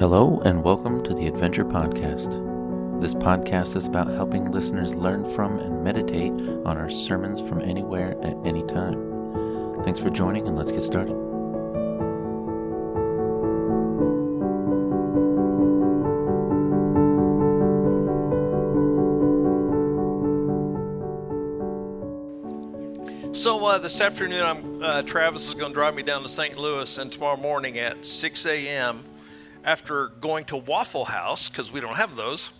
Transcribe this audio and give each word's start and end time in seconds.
Hello, 0.00 0.40
and 0.44 0.64
welcome 0.64 1.04
to 1.04 1.14
the 1.14 1.28
Adventure 1.28 1.64
Podcast. 1.64 3.00
This 3.00 3.14
podcast 3.14 3.76
is 3.76 3.86
about 3.86 4.08
helping 4.08 4.50
listeners 4.50 4.92
learn 4.92 5.24
from 5.36 5.60
and 5.60 5.84
meditate 5.84 6.32
on 6.66 6.76
our 6.76 6.90
sermons 6.90 7.40
from 7.40 7.60
anywhere 7.60 8.16
at 8.20 8.36
any 8.44 8.64
time. 8.64 9.84
Thanks 9.84 10.00
for 10.00 10.10
joining, 10.10 10.48
and 10.48 10.56
let's 10.56 10.72
get 10.72 10.82
started. 10.82 11.14
So 23.32 23.64
uh, 23.64 23.78
this 23.78 24.00
afternoon, 24.00 24.42
I'm, 24.42 24.82
uh, 24.82 25.02
Travis 25.02 25.46
is 25.46 25.54
going 25.54 25.70
to 25.70 25.74
drive 25.74 25.94
me 25.94 26.02
down 26.02 26.24
to 26.24 26.28
St. 26.28 26.58
Louis, 26.58 26.98
and 26.98 27.12
tomorrow 27.12 27.36
morning 27.36 27.78
at 27.78 28.04
6 28.04 28.46
a.m., 28.46 29.04
after 29.64 30.08
going 30.08 30.44
to 30.46 30.56
Waffle 30.56 31.06
House 31.06 31.48
because 31.48 31.72
we 31.72 31.80
don't 31.80 31.96
have 31.96 32.14
those, 32.14 32.50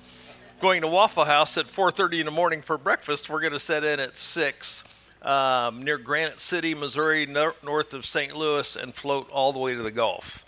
going 0.61 0.83
to 0.83 0.89
Waffle 0.89 1.25
House 1.25 1.57
at 1.59 1.67
4:30 1.67 2.21
in 2.21 2.25
the 2.27 2.33
morning 2.33 2.63
for 2.63 2.77
breakfast, 2.79 3.29
we're 3.29 3.41
going 3.41 3.53
to 3.53 3.59
set 3.59 3.85
in 3.85 4.01
at 4.01 4.17
six 4.17 4.85
um, 5.23 5.83
near 5.83 5.99
Granite 5.99 6.41
City, 6.41 6.75
Missouri, 6.75 7.27
nor- 7.27 7.55
north 7.63 7.95
of 7.95 8.05
St. 8.05 8.37
Louis, 8.37 8.75
and 8.77 8.95
float 8.95 9.31
all 9.31 9.53
the 9.53 9.59
way 9.59 9.75
to 9.75 9.83
the 9.83 9.91
Gulf. 9.91 10.45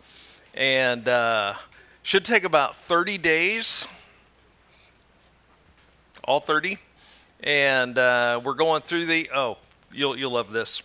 And 0.55 1.09
uh, 1.09 1.55
should 2.02 2.24
take 2.24 2.45
about 2.45 2.77
30 2.77 3.19
days, 3.19 3.86
all 6.25 6.41
30. 6.41 6.78
And 7.41 7.98
uh, 7.98 8.41
we're 8.42 8.55
going 8.55 8.80
through 8.80 9.06
the 9.06 9.30
oh 9.34 9.59
You'll, 9.97 10.14
you'll 10.19 10.33
love 10.33 10.52
this. 10.52 10.83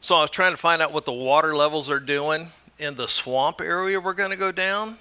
So 0.00 0.14
I 0.14 0.20
was 0.20 0.30
trying 0.30 0.52
to 0.52 0.56
find 0.56 0.80
out 0.80 0.92
what 0.92 1.04
the 1.04 1.12
water 1.12 1.56
levels 1.56 1.90
are 1.90 1.98
doing 1.98 2.50
in 2.78 2.96
the 2.96 3.06
swamp 3.06 3.60
area 3.60 4.00
we're 4.00 4.12
going 4.12 4.30
to 4.30 4.36
go 4.36 4.52
down. 4.52 4.98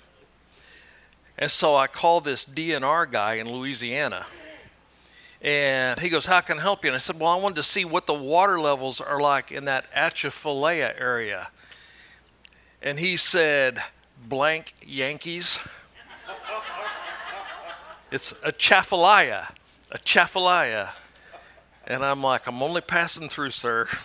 And 1.37 1.49
so 1.49 1.75
I 1.75 1.87
called 1.87 2.23
this 2.23 2.45
DNR 2.45 3.11
guy 3.11 3.35
in 3.35 3.51
Louisiana. 3.51 4.25
And 5.41 5.99
he 5.99 6.09
goes, 6.09 6.27
How 6.27 6.41
can 6.41 6.59
I 6.59 6.61
help 6.61 6.83
you? 6.83 6.89
And 6.89 6.95
I 6.95 6.99
said, 6.99 7.19
Well, 7.19 7.31
I 7.31 7.35
wanted 7.35 7.55
to 7.55 7.63
see 7.63 7.83
what 7.83 8.05
the 8.05 8.13
water 8.13 8.59
levels 8.59 9.01
are 9.01 9.19
like 9.19 9.51
in 9.51 9.65
that 9.65 9.85
Atchafalaya 9.95 10.93
area. 10.99 11.49
And 12.81 12.99
he 12.99 13.17
said, 13.17 13.81
Blank 14.27 14.75
Yankees. 14.85 15.59
it's 18.11 18.33
a 18.43 18.51
Chafalaya. 18.51 19.51
A 19.91 19.97
Chafalaya. 19.97 20.89
And 21.87 22.03
I'm 22.05 22.21
like, 22.21 22.45
I'm 22.45 22.61
only 22.61 22.81
passing 22.81 23.27
through, 23.27 23.51
sir. 23.51 23.87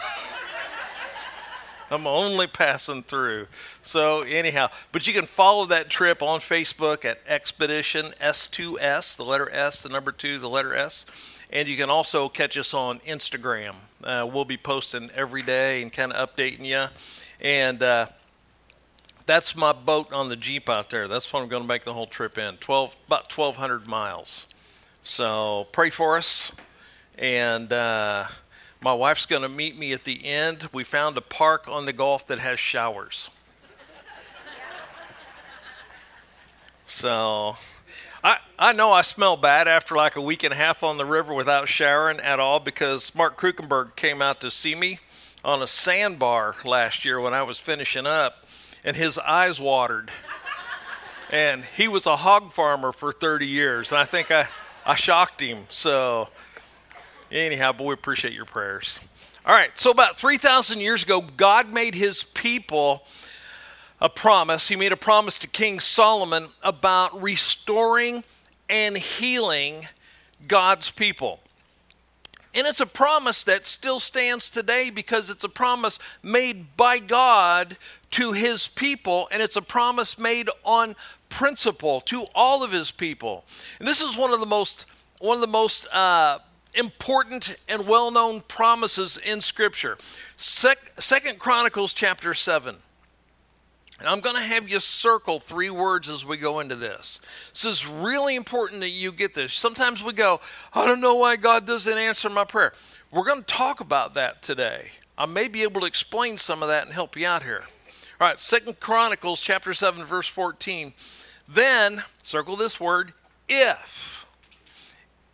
I'm 1.91 2.06
only 2.06 2.47
passing 2.47 3.03
through. 3.03 3.47
So, 3.83 4.20
anyhow, 4.20 4.70
but 4.92 5.06
you 5.06 5.15
can 5.15 5.27
follow 5.27 5.67
that 5.67 5.89
trip 5.89 6.23
on 6.23 6.41
Facebook 6.41 7.05
at 7.05 7.20
Expedition 7.27 8.12
S2S, 8.20 9.17
the 9.17 9.25
letter 9.25 9.51
S, 9.51 9.83
the 9.83 9.89
number 9.89 10.12
two, 10.12 10.39
the 10.39 10.48
letter 10.48 10.75
S. 10.75 11.07
And 11.51 11.69
you 11.69 11.77
can 11.77 11.91
also 11.91 12.29
catch 12.29 12.59
us 12.59 12.75
on 12.75 12.98
Instagram. 13.01 13.75
Uh, 14.03 14.29
we'll 14.31 14.45
be 14.45 14.57
posting 14.57 15.11
every 15.14 15.42
day 15.42 15.83
and 15.83 15.92
kind 15.92 16.12
of 16.12 16.29
updating 16.29 16.64
you. 16.64 16.87
And 17.41 17.83
uh, 17.83 18.07
that's 19.27 19.55
my 19.55 19.73
boat 19.73 20.12
on 20.12 20.29
the 20.29 20.37
Jeep 20.37 20.69
out 20.69 20.91
there. 20.91 21.07
That's 21.07 21.33
what 21.33 21.42
I'm 21.42 21.48
going 21.48 21.62
to 21.62 21.69
make 21.69 21.84
the 21.84 21.95
whole 21.95 22.07
trip 22.07 22.37
in 22.37 22.57
12, 22.57 22.97
about 23.07 23.33
1,200 23.33 23.87
miles. 23.87 24.47
So, 25.05 25.69
pray 25.70 25.91
for 25.91 26.17
us 26.17 26.53
and 27.19 27.73
uh, 27.73 28.27
my 28.87 28.95
wife's 28.95 29.27
going 29.27 29.42
to 29.42 29.48
meet 29.48 29.77
me 29.77 29.92
at 29.92 30.05
the 30.05 30.25
end. 30.25 30.69
We 30.73 30.84
found 30.84 31.19
a 31.19 31.20
park 31.20 31.67
on 31.67 31.87
the 31.87 31.92
Gulf 31.92 32.29
that 32.29 32.39
has 32.39 32.61
showers. 32.61 33.30
So 36.86 37.57
I, 38.23 38.39
I 38.57 38.73
know 38.73 38.92
I 38.92 39.02
smell 39.02 39.36
bad 39.36 39.67
after 39.67 39.97
like 39.97 40.14
a 40.14 40.20
week 40.20 40.45
and 40.45 40.52
a 40.52 40.57
half 40.57 40.85
on 40.85 40.98
the 40.98 41.05
river 41.05 41.35
without 41.35 41.69
showering 41.69 42.20
at 42.20 42.39
all 42.39 42.61
because 42.61 43.13
Mark 43.13 43.36
Krukenberg 43.36 43.97
came 43.97 44.23
out 44.23 44.41
to 44.42 44.52
see 44.52 44.77
me 44.77 45.01
on 45.45 45.63
a 45.63 45.67
sandbar 45.67 46.55
last 46.64 47.05
year 47.05 47.20
when 47.20 47.35
I 47.35 47.42
was 47.42 47.58
finishing 47.58 48.07
up, 48.07 48.47
and 48.85 48.97
his 48.97 49.18
eyes 49.18 49.58
watered. 49.58 50.13
and 51.33 51.64
he 51.77 51.89
was 51.89 52.07
a 52.07 52.14
hog 52.14 52.53
farmer 52.53 52.92
for 52.92 53.11
30 53.11 53.48
years, 53.48 53.91
and 53.91 53.98
I 53.98 54.05
think 54.05 54.30
I, 54.30 54.47
I 54.85 54.95
shocked 54.95 55.41
him. 55.41 55.64
So 55.70 56.29
Anyhow, 57.31 57.75
we 57.79 57.92
appreciate 57.92 58.35
your 58.35 58.45
prayers. 58.45 59.01
All 59.45 59.55
right, 59.55 59.77
so 59.79 59.91
about 59.91 60.19
3,000 60.19 60.81
years 60.81 61.03
ago, 61.03 61.20
God 61.20 61.73
made 61.73 61.95
his 61.95 62.23
people 62.23 63.05
a 64.01 64.09
promise. 64.09 64.69
He 64.69 64.77
made 64.77 64.92
a 64.92 64.97
promise 64.97 65.39
to 65.41 65.48
King 65.48 65.81
Solomon 65.81 66.48
about 66.63 67.20
restoring 67.20 68.23
and 68.69 68.97
healing 68.97 69.89
God's 70.47 70.91
people. 70.91 71.41
And 72.55 72.67
it's 72.67 72.81
a 72.81 72.86
promise 72.86 73.45
that 73.45 73.67
still 73.67 74.01
stands 74.01 74.48
today 74.48 74.89
because 74.89 75.29
it's 75.29 75.45
a 75.45 75.48
promise 75.48 75.98
made 76.23 76.77
by 76.77 76.98
God 76.98 77.77
to 78.13 78.33
his 78.33 78.67
people, 78.67 79.29
and 79.31 79.42
it's 79.42 79.57
a 79.57 79.63
promise 79.63 80.19
made 80.19 80.48
on 80.65 80.97
principle 81.29 82.01
to 82.03 82.25
all 82.35 82.63
of 82.63 82.73
his 82.73 82.91
people. 82.91 83.45
And 83.79 83.86
this 83.86 84.01
is 84.01 84.17
one 84.17 84.33
of 84.33 84.41
the 84.41 84.47
most 84.47 84.86
one 85.19 85.36
of 85.36 85.41
the 85.41 85.47
most 85.47 85.86
uh, 85.92 86.39
important 86.77 87.57
and 87.69 87.87
well-known 87.87 88.42
promises 88.42 89.17
in 89.17 89.41
scripture. 89.41 89.98
Second 90.37 91.39
chronicles 91.39 91.92
chapter 91.92 92.35
7 92.35 92.77
and 93.98 94.09
i'm 94.09 94.20
going 94.20 94.37
to 94.37 94.42
have 94.42 94.69
you 94.69 94.79
circle 94.79 95.41
three 95.41 95.70
words 95.70 96.09
as 96.09 96.25
we 96.25 96.36
go 96.36 96.61
into 96.61 96.77
this. 96.77 97.20
This 97.53 97.65
is 97.65 97.86
really 97.86 98.36
important 98.36 98.81
that 98.81 98.91
you 98.91 99.11
get 99.11 99.35
this. 99.35 99.55
Sometimes 99.55 100.03
we 100.03 100.13
go 100.13 100.41
i 100.75 100.86
don't 100.86 101.01
know 101.01 101.15
why 101.17 101.36
god 101.36 101.67
doesn't 101.67 101.97
answer 101.97 102.29
my 102.29 102.45
prayer. 102.45 102.73
We're 103.11 103.25
going 103.25 103.41
to 103.41 103.47
talk 103.47 103.81
about 103.81 104.15
that 104.15 104.42
today. 104.42 104.91
I 105.17 105.27
may 105.27 105.48
be 105.48 105.63
able 105.63 105.81
to 105.81 105.86
explain 105.86 106.36
some 106.36 106.63
of 106.63 106.69
that 106.69 106.85
and 106.85 106.92
help 106.92 107.17
you 107.17 107.27
out 107.27 107.42
here. 107.42 107.65
All 108.20 108.29
right 108.29 108.39
second 108.39 108.81
chronicles 108.81 109.41
chapter 109.41 109.73
7 109.73 110.05
verse 110.05 110.29
14 110.29 110.92
then 111.48 112.05
circle 112.23 112.57
this 112.57 112.79
word 112.79 113.15
if. 113.48 114.27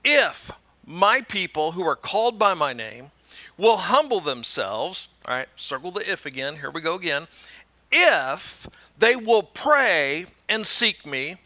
If 0.05 0.51
my 0.87 1.21
people 1.21 1.73
who 1.73 1.87
are 1.87 1.97
called 1.97 2.39
by 2.39 2.55
my 2.55 2.73
name 2.73 3.11
will 3.57 3.77
humble 3.77 4.21
themselves. 4.21 5.09
All 5.27 5.35
right, 5.35 5.49
circle 5.57 5.91
the 5.91 6.11
if 6.11 6.27
again. 6.27 6.57
Here 6.57 6.71
we 6.71 6.81
go 6.81 6.95
again. 6.95 7.29
If 7.91 8.69
they 8.99 9.17
will 9.17 9.43
pray 9.43 10.27
and 10.49 10.67
seek 10.67 11.07
me 11.07 11.37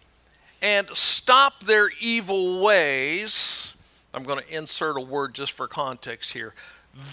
and 0.63 0.89
stop 0.95 1.65
their 1.65 1.91
evil 2.01 2.63
ways, 2.63 3.75
I'm 4.15 4.23
going 4.23 4.43
to 4.43 4.55
insert 4.55 4.97
a 4.97 5.01
word 5.01 5.35
just 5.35 5.53
for 5.53 5.69
context 5.69 6.33
here. 6.33 6.55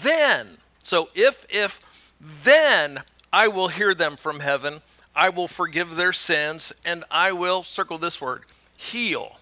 Then, 0.02 0.58
so 0.82 1.10
if, 1.14 1.44
if, 1.50 1.80
then 2.20 3.02
I 3.32 3.48
will 3.48 3.68
hear 3.68 3.94
them 3.94 4.16
from 4.16 4.40
heaven, 4.40 4.80
I 5.14 5.28
will 5.28 5.48
forgive 5.48 5.96
their 5.96 6.12
sins, 6.12 6.72
and 6.84 7.04
I 7.10 7.32
will, 7.32 7.62
circle 7.62 7.98
this 7.98 8.20
word, 8.20 8.44
heal, 8.76 9.38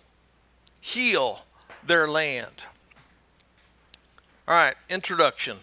heal 0.80 1.44
their 1.86 2.08
land. 2.08 2.62
All 4.48 4.54
right, 4.54 4.74
introduction. 4.88 5.58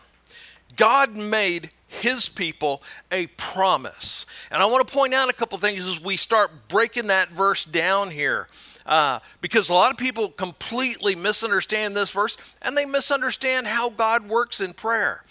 God 0.77 1.15
made 1.15 1.71
his 1.87 2.29
people 2.29 2.81
a 3.11 3.27
promise. 3.27 4.25
And 4.51 4.61
I 4.61 4.65
want 4.67 4.87
to 4.87 4.93
point 4.93 5.13
out 5.13 5.29
a 5.29 5.33
couple 5.33 5.57
things 5.57 5.87
as 5.87 5.99
we 5.99 6.15
start 6.15 6.69
breaking 6.69 7.07
that 7.07 7.29
verse 7.29 7.65
down 7.65 8.11
here. 8.11 8.47
Uh, 8.85 9.19
because 9.41 9.69
a 9.69 9.73
lot 9.73 9.91
of 9.91 9.97
people 9.97 10.29
completely 10.29 11.15
misunderstand 11.15 11.95
this 11.95 12.11
verse 12.11 12.37
and 12.61 12.77
they 12.77 12.85
misunderstand 12.85 13.67
how 13.67 13.89
God 13.89 14.29
works 14.29 14.61
in 14.61 14.73
prayer. 14.73 15.23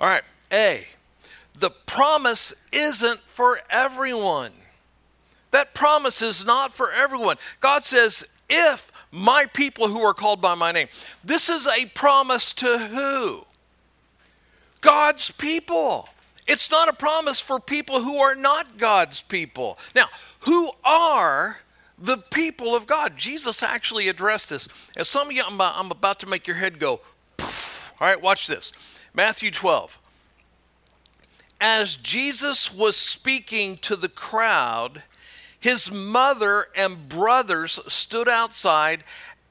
All 0.00 0.08
right, 0.08 0.24
A, 0.50 0.86
the 1.58 1.70
promise 1.70 2.54
isn't 2.72 3.20
for 3.20 3.60
everyone. 3.68 4.52
That 5.50 5.74
promise 5.74 6.22
is 6.22 6.44
not 6.44 6.72
for 6.72 6.90
everyone. 6.90 7.36
God 7.60 7.82
says, 7.84 8.24
if 8.48 8.90
my 9.10 9.46
people 9.46 9.88
who 9.88 10.02
are 10.02 10.14
called 10.14 10.40
by 10.40 10.54
my 10.54 10.72
name. 10.72 10.88
This 11.24 11.48
is 11.48 11.66
a 11.66 11.86
promise 11.86 12.52
to 12.54 12.78
who? 12.78 13.44
God's 14.80 15.30
people. 15.30 16.08
It's 16.46 16.70
not 16.70 16.88
a 16.88 16.92
promise 16.92 17.40
for 17.40 17.58
people 17.58 18.02
who 18.02 18.18
are 18.18 18.34
not 18.34 18.78
God's 18.78 19.22
people. 19.22 19.78
Now, 19.94 20.08
who 20.40 20.70
are 20.84 21.58
the 21.98 22.18
people 22.18 22.74
of 22.76 22.86
God? 22.86 23.16
Jesus 23.16 23.62
actually 23.62 24.08
addressed 24.08 24.50
this. 24.50 24.68
As 24.96 25.08
some 25.08 25.28
of 25.28 25.32
you, 25.32 25.42
I'm, 25.44 25.60
I'm 25.60 25.90
about 25.90 26.20
to 26.20 26.26
make 26.26 26.46
your 26.46 26.56
head 26.56 26.78
go, 26.78 27.00
Poof. 27.36 27.92
all 28.00 28.06
right, 28.06 28.20
watch 28.20 28.46
this. 28.46 28.72
Matthew 29.12 29.50
12. 29.50 29.98
As 31.60 31.96
Jesus 31.96 32.72
was 32.72 32.96
speaking 32.96 33.78
to 33.78 33.96
the 33.96 34.10
crowd, 34.10 35.02
his 35.66 35.90
mother 35.90 36.68
and 36.76 37.08
brothers 37.08 37.80
stood 37.88 38.28
outside 38.28 39.02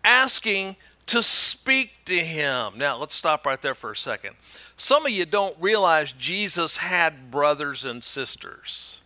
asking 0.02 0.78
to 1.08 1.22
speak 1.22 1.92
to 2.06 2.18
him. 2.18 2.72
Now, 2.78 2.96
let's 2.96 3.14
stop 3.14 3.46
right 3.46 3.62
there 3.62 3.76
for 3.76 3.92
a 3.92 3.98
second. 3.98 4.38
Some 4.78 5.06
of 5.06 5.12
you 5.12 5.26
don't 5.26 5.58
realize 5.60 6.14
Jesus 6.14 6.78
had 6.78 7.32
brothers 7.32 7.84
and 7.84 8.02
sisters. 8.02 9.02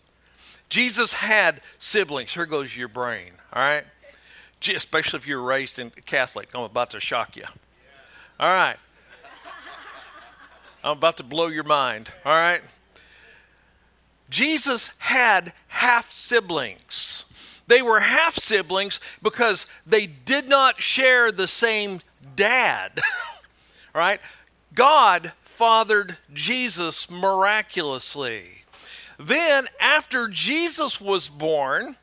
Jesus 0.70 1.16
had 1.16 1.62
siblings. 1.80 2.36
Here 2.36 2.46
goes 2.46 2.78
your 2.78 2.88
brain, 2.88 3.32
all 3.54 3.64
right? 3.64 3.86
Especially 4.72 5.18
if 5.18 5.26
you're 5.26 5.42
raised 5.42 5.80
in 5.80 5.90
Catholic. 6.06 6.50
I'm 6.54 6.62
about 6.62 6.92
to 6.92 7.00
shock 7.00 7.36
you. 7.36 7.46
All 8.40 8.54
right. 8.54 8.78
I'm 10.84 10.96
about 10.98 11.18
to 11.18 11.24
blow 11.24 11.48
your 11.48 11.64
mind, 11.64 12.12
all 12.24 12.34
right? 12.34 12.62
Jesus 14.30 14.92
had 15.00 15.54
half 15.68 16.12
siblings. 16.12 17.26
They 17.68 17.82
were 17.82 18.00
half 18.00 18.36
siblings 18.36 19.00
because 19.22 19.68
they 19.86 20.08
did 20.08 20.50
not 20.50 20.82
share 20.82 21.32
the 21.32 21.48
same 21.48 22.02
dad. 22.36 23.00
right? 23.94 24.20
God 24.74 25.34
fathered 25.44 26.18
Jesus 26.34 27.10
miraculously. 27.10 28.64
Then, 29.20 29.68
after 29.80 30.30
Jesus 30.30 31.02
was 31.02 31.28
born, 31.28 31.98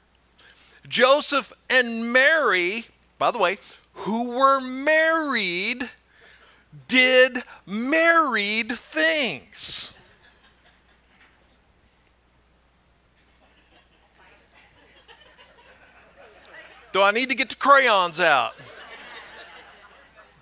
Joseph 0.86 1.52
and 1.70 2.12
Mary, 2.12 2.86
by 3.18 3.30
the 3.30 3.38
way, 3.38 3.58
who 3.94 4.30
were 4.30 4.60
married, 4.60 5.88
did 6.86 7.42
married 7.64 8.72
things. 8.72 9.90
Do 16.96 17.02
I 17.02 17.10
need 17.10 17.28
to 17.28 17.34
get 17.34 17.50
the 17.50 17.56
crayons 17.56 18.20
out? 18.20 18.54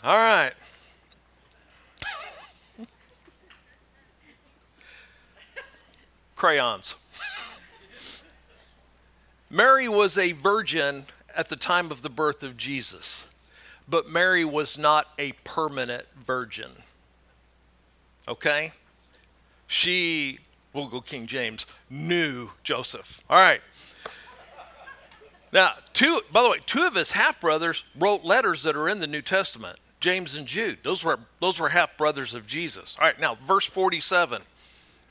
All 0.04 0.16
right. 0.16 0.52
crayons. 6.36 6.94
Mary 9.50 9.88
was 9.88 10.16
a 10.16 10.30
virgin 10.30 11.06
at 11.34 11.48
the 11.48 11.56
time 11.56 11.90
of 11.90 12.02
the 12.02 12.08
birth 12.08 12.44
of 12.44 12.56
Jesus, 12.56 13.26
but 13.88 14.08
Mary 14.08 14.44
was 14.44 14.78
not 14.78 15.08
a 15.18 15.32
permanent 15.42 16.06
virgin. 16.24 16.70
Okay? 18.28 18.70
She, 19.66 20.38
we'll 20.72 20.86
go 20.86 21.00
King 21.00 21.26
James, 21.26 21.66
knew 21.90 22.50
Joseph. 22.62 23.24
All 23.28 23.38
right. 23.38 23.60
Now, 25.52 25.74
two, 25.94 26.20
by 26.30 26.42
the 26.42 26.50
way, 26.50 26.58
two 26.66 26.82
of 26.82 26.94
his 26.94 27.12
half 27.12 27.40
brothers 27.40 27.84
wrote 27.98 28.24
letters 28.24 28.62
that 28.64 28.76
are 28.76 28.88
in 28.88 29.00
the 29.00 29.06
New 29.06 29.22
Testament 29.22 29.78
James 30.00 30.36
and 30.36 30.46
Jude. 30.46 30.80
Those 30.82 31.02
were, 31.02 31.18
those 31.40 31.58
were 31.58 31.70
half 31.70 31.96
brothers 31.96 32.34
of 32.34 32.46
Jesus. 32.46 32.94
All 33.00 33.06
right, 33.06 33.18
now, 33.18 33.36
verse 33.36 33.64
47. 33.64 34.42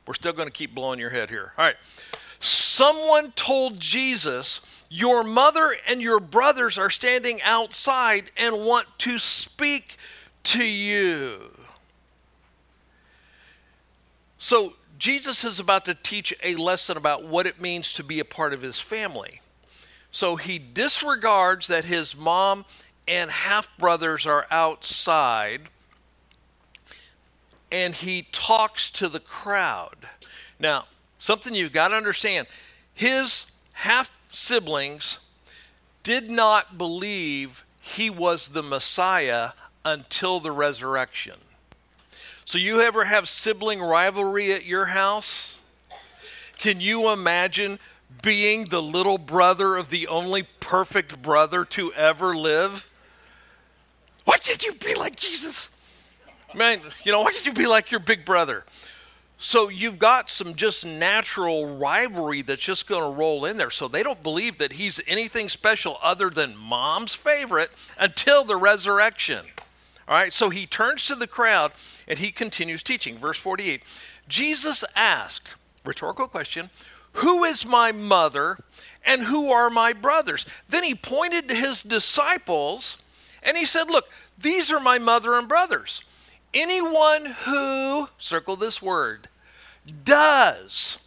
We're 0.05 0.13
still 0.13 0.33
going 0.33 0.47
to 0.47 0.53
keep 0.53 0.75
blowing 0.75 0.99
your 0.99 1.09
head 1.09 1.29
here. 1.29 1.53
All 1.57 1.65
right. 1.65 1.75
Someone 2.39 3.31
told 3.31 3.79
Jesus, 3.79 4.59
Your 4.89 5.23
mother 5.23 5.75
and 5.87 6.01
your 6.01 6.19
brothers 6.19 6.77
are 6.77 6.89
standing 6.89 7.41
outside 7.41 8.31
and 8.37 8.59
want 8.59 8.87
to 8.99 9.17
speak 9.17 9.97
to 10.43 10.63
you. 10.63 11.51
So, 14.37 14.73
Jesus 14.99 15.43
is 15.43 15.59
about 15.59 15.85
to 15.85 15.95
teach 15.95 16.33
a 16.43 16.55
lesson 16.55 16.97
about 16.97 17.25
what 17.25 17.47
it 17.47 17.59
means 17.59 17.93
to 17.93 18.03
be 18.03 18.19
a 18.19 18.25
part 18.25 18.53
of 18.53 18.61
his 18.61 18.79
family. 18.79 19.41
So, 20.13 20.35
he 20.35 20.59
disregards 20.59 21.67
that 21.67 21.85
his 21.85 22.15
mom 22.15 22.65
and 23.07 23.31
half 23.31 23.75
brothers 23.77 24.27
are 24.27 24.45
outside 24.51 25.63
and 27.71 27.95
he 27.95 28.27
talks 28.31 28.91
to 28.91 29.09
the 29.09 29.19
crowd. 29.19 30.07
Now, 30.59 30.85
something 31.17 31.55
you've 31.55 31.73
got 31.73 31.87
to 31.87 31.95
understand 31.95 32.45
his 32.93 33.47
half 33.73 34.11
siblings 34.29 35.17
did 36.03 36.29
not 36.29 36.77
believe 36.77 37.65
he 37.81 38.11
was 38.11 38.49
the 38.49 38.61
Messiah 38.61 39.53
until 39.83 40.39
the 40.39 40.51
resurrection. 40.51 41.39
So, 42.45 42.59
you 42.59 42.81
ever 42.81 43.05
have 43.05 43.27
sibling 43.27 43.81
rivalry 43.81 44.53
at 44.53 44.63
your 44.63 44.85
house? 44.85 45.59
Can 46.59 46.79
you 46.79 47.09
imagine 47.09 47.79
being 48.23 48.65
the 48.65 48.81
little 48.81 49.19
brother 49.19 49.75
of 49.75 49.89
the 49.89 50.07
only 50.07 50.43
perfect 50.59 51.21
brother 51.21 51.63
to 51.65 51.93
ever 51.93 52.35
live? 52.35 52.91
Why 54.25 54.37
can't 54.39 54.65
you 54.65 54.73
be 54.73 54.95
like 54.95 55.15
Jesus? 55.15 55.69
Man, 56.55 56.81
you 57.03 57.11
know, 57.11 57.21
why 57.21 57.31
can't 57.31 57.45
you 57.45 57.53
be 57.53 57.67
like 57.67 57.91
your 57.91 57.99
big 57.99 58.25
brother? 58.25 58.63
So 59.37 59.67
you've 59.67 59.99
got 59.99 60.29
some 60.29 60.55
just 60.55 60.85
natural 60.85 61.75
rivalry 61.77 62.43
that's 62.43 62.63
just 62.63 62.87
going 62.87 63.03
to 63.03 63.09
roll 63.09 63.43
in 63.43 63.57
there. 63.57 63.69
So 63.69 63.87
they 63.87 64.01
don't 64.01 64.23
believe 64.23 64.57
that 64.59 64.73
he's 64.73 65.01
anything 65.05 65.49
special 65.49 65.97
other 66.01 66.29
than 66.29 66.55
mom's 66.55 67.13
favorite 67.13 67.69
until 67.99 68.45
the 68.45 68.55
resurrection. 68.55 69.45
All 70.07 70.15
right, 70.15 70.31
so 70.31 70.49
he 70.49 70.65
turns 70.65 71.07
to 71.07 71.15
the 71.15 71.27
crowd 71.27 71.73
and 72.07 72.19
he 72.19 72.31
continues 72.31 72.83
teaching. 72.83 73.17
Verse 73.17 73.37
48 73.37 73.83
Jesus 74.29 74.85
asked, 74.95 75.55
rhetorical 75.83 76.27
question, 76.27 76.69
Who 77.13 77.43
is 77.43 77.65
my 77.65 77.91
mother 77.91 78.59
and 79.05 79.23
who 79.23 79.51
are 79.51 79.69
my 79.69 79.93
brothers? 79.93 80.45
Then 80.67 80.83
he 80.83 80.95
pointed 80.95 81.47
to 81.47 81.55
his 81.55 81.81
disciples 81.81 82.97
and 83.41 83.57
he 83.57 83.65
said, 83.65 83.89
Look, 83.89 84.09
these 84.37 84.71
are 84.71 84.79
my 84.79 84.97
mother 84.97 85.37
and 85.37 85.47
brothers. 85.47 86.01
Anyone 86.53 87.25
who, 87.25 88.09
circle 88.17 88.55
this 88.55 88.81
word, 88.81 89.27
does 90.03 90.97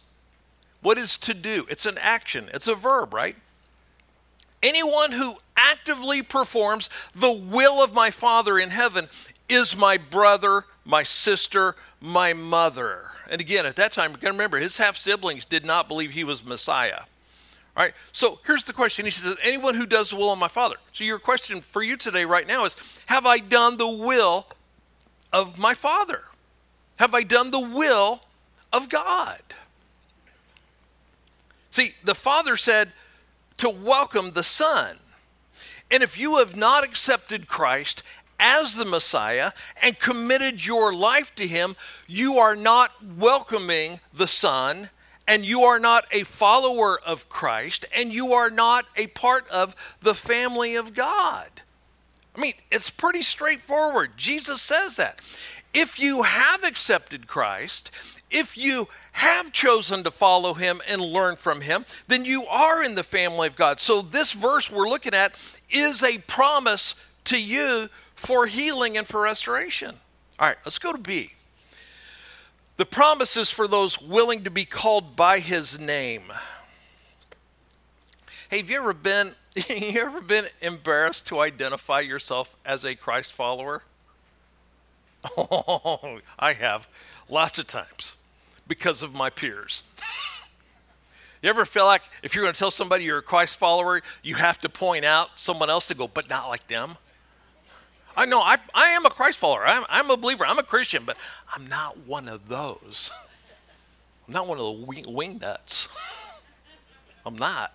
what 0.81 0.97
is 0.97 1.17
to 1.17 1.33
do. 1.33 1.65
It's 1.69 1.85
an 1.85 1.97
action, 1.99 2.49
it's 2.53 2.67
a 2.67 2.75
verb, 2.75 3.13
right? 3.13 3.35
Anyone 4.61 5.13
who 5.13 5.35
actively 5.55 6.21
performs 6.21 6.89
the 7.13 7.31
will 7.31 7.81
of 7.81 7.93
my 7.93 8.11
Father 8.11 8.57
in 8.57 8.69
heaven 8.69 9.07
is 9.49 9.75
my 9.75 9.97
brother, 9.97 10.65
my 10.85 11.03
sister, 11.03 11.75
my 12.01 12.33
mother. 12.33 13.11
And 13.29 13.41
again, 13.41 13.65
at 13.65 13.75
that 13.77 13.91
time, 13.91 14.15
remember, 14.21 14.57
his 14.57 14.77
half 14.77 14.97
siblings 14.97 15.45
did 15.45 15.65
not 15.65 15.87
believe 15.87 16.11
he 16.11 16.23
was 16.23 16.45
Messiah. 16.45 17.01
All 17.75 17.83
right, 17.83 17.93
so 18.11 18.39
here's 18.45 18.63
the 18.63 18.73
question. 18.73 19.05
He 19.05 19.11
says, 19.11 19.37
Anyone 19.43 19.75
who 19.75 19.85
does 19.85 20.09
the 20.09 20.15
will 20.15 20.33
of 20.33 20.39
my 20.39 20.47
Father. 20.47 20.77
So, 20.93 21.03
your 21.03 21.19
question 21.19 21.61
for 21.61 21.83
you 21.83 21.95
today, 21.95 22.25
right 22.25 22.47
now, 22.47 22.65
is 22.65 22.75
Have 23.05 23.27
I 23.27 23.37
done 23.37 23.77
the 23.77 23.87
will 23.87 24.47
of 25.31 25.59
my 25.59 25.75
Father? 25.75 26.23
Have 26.97 27.13
I 27.13 27.21
done 27.21 27.51
the 27.51 27.59
will 27.59 28.21
of 28.73 28.89
God? 28.89 29.39
See, 31.69 31.93
the 32.03 32.15
Father 32.15 32.57
said 32.57 32.93
to 33.57 33.69
welcome 33.69 34.31
the 34.31 34.43
Son. 34.43 34.97
And 35.91 36.01
if 36.01 36.17
you 36.17 36.37
have 36.37 36.55
not 36.55 36.83
accepted 36.83 37.47
Christ 37.47 38.01
as 38.39 38.75
the 38.75 38.85
Messiah 38.85 39.51
and 39.81 39.99
committed 39.99 40.65
your 40.65 40.93
life 40.93 41.33
to 41.35 41.47
Him, 41.47 41.75
you 42.07 42.37
are 42.37 42.55
not 42.55 42.91
welcoming 43.17 43.99
the 44.13 44.27
Son, 44.27 44.89
and 45.27 45.45
you 45.45 45.63
are 45.63 45.79
not 45.79 46.05
a 46.11 46.23
follower 46.23 46.99
of 46.99 47.29
Christ, 47.29 47.85
and 47.93 48.13
you 48.13 48.33
are 48.33 48.49
not 48.49 48.85
a 48.95 49.07
part 49.07 49.47
of 49.49 49.75
the 50.01 50.13
family 50.13 50.75
of 50.75 50.93
God. 50.93 51.49
I 52.35 52.39
mean, 52.39 52.53
it's 52.71 52.89
pretty 52.89 53.23
straightforward. 53.23 54.11
Jesus 54.15 54.61
says 54.61 54.95
that. 54.97 55.19
If 55.73 55.99
you 55.99 56.23
have 56.23 56.63
accepted 56.63 57.27
Christ, 57.27 57.91
if 58.29 58.57
you 58.57 58.87
have 59.13 59.51
chosen 59.51 60.03
to 60.03 60.11
follow 60.11 60.53
him 60.53 60.81
and 60.87 61.01
learn 61.01 61.35
from 61.35 61.61
him, 61.61 61.85
then 62.07 62.25
you 62.25 62.45
are 62.45 62.83
in 62.83 62.95
the 62.95 63.03
family 63.03 63.47
of 63.47 63.55
God. 63.55 63.79
So, 63.79 64.01
this 64.01 64.31
verse 64.31 64.71
we're 64.71 64.87
looking 64.89 65.13
at 65.13 65.33
is 65.69 66.03
a 66.03 66.19
promise 66.19 66.95
to 67.25 67.41
you 67.41 67.89
for 68.17 68.47
healing 68.47 68.97
and 68.97 69.07
for 69.07 69.21
restoration. 69.21 69.95
All 70.39 70.47
right, 70.47 70.57
let's 70.65 70.79
go 70.79 70.91
to 70.91 70.97
B. 70.97 71.33
The 72.75 72.85
promise 72.85 73.37
is 73.37 73.49
for 73.49 73.67
those 73.67 74.01
willing 74.01 74.43
to 74.43 74.51
be 74.51 74.65
called 74.65 75.15
by 75.15 75.39
his 75.39 75.79
name. 75.79 76.23
Hey, 78.49 78.57
have 78.57 78.69
you 78.69 78.77
ever 78.77 78.93
been 78.93 79.33
you 79.55 80.01
ever 80.01 80.21
been 80.21 80.47
embarrassed 80.61 81.27
to 81.27 81.39
identify 81.39 82.01
yourself 82.01 82.55
as 82.65 82.85
a 82.85 82.95
Christ 82.95 83.33
follower? 83.33 83.83
Oh, 85.37 86.19
I 86.39 86.53
have 86.53 86.87
lots 87.29 87.57
of 87.57 87.67
times 87.67 88.13
because 88.67 89.01
of 89.01 89.13
my 89.13 89.29
peers. 89.29 89.83
you 91.41 91.49
ever 91.49 91.65
feel 91.65 91.85
like 91.85 92.03
if 92.21 92.35
you're 92.35 92.43
going 92.43 92.53
to 92.53 92.59
tell 92.59 92.71
somebody 92.71 93.05
you're 93.05 93.19
a 93.19 93.23
Christ 93.23 93.57
follower, 93.57 94.01
you 94.21 94.35
have 94.35 94.59
to 94.59 94.69
point 94.69 95.05
out 95.05 95.31
someone 95.35 95.69
else 95.69 95.87
to 95.87 95.95
go, 95.95 96.07
but 96.07 96.29
not 96.29 96.47
like 96.47 96.67
them? 96.67 96.97
I 98.17 98.25
know 98.25 98.41
I, 98.41 98.57
I 98.73 98.89
am 98.89 99.05
a 99.05 99.11
Christ 99.11 99.37
follower. 99.37 99.65
I'm, 99.65 99.85
I'm 99.87 100.09
a 100.09 100.17
believer. 100.17 100.43
I'm 100.43 100.57
a 100.57 100.63
Christian, 100.63 101.03
but 101.05 101.17
I'm 101.53 101.67
not 101.67 101.99
one 102.07 102.27
of 102.27 102.49
those. 102.49 103.11
I'm 104.27 104.33
not 104.33 104.47
one 104.47 104.57
of 104.57 104.65
the 104.65 104.85
wing, 104.85 105.05
wing 105.07 105.37
nuts. 105.37 105.87
I'm 107.25 107.37
not. 107.37 107.73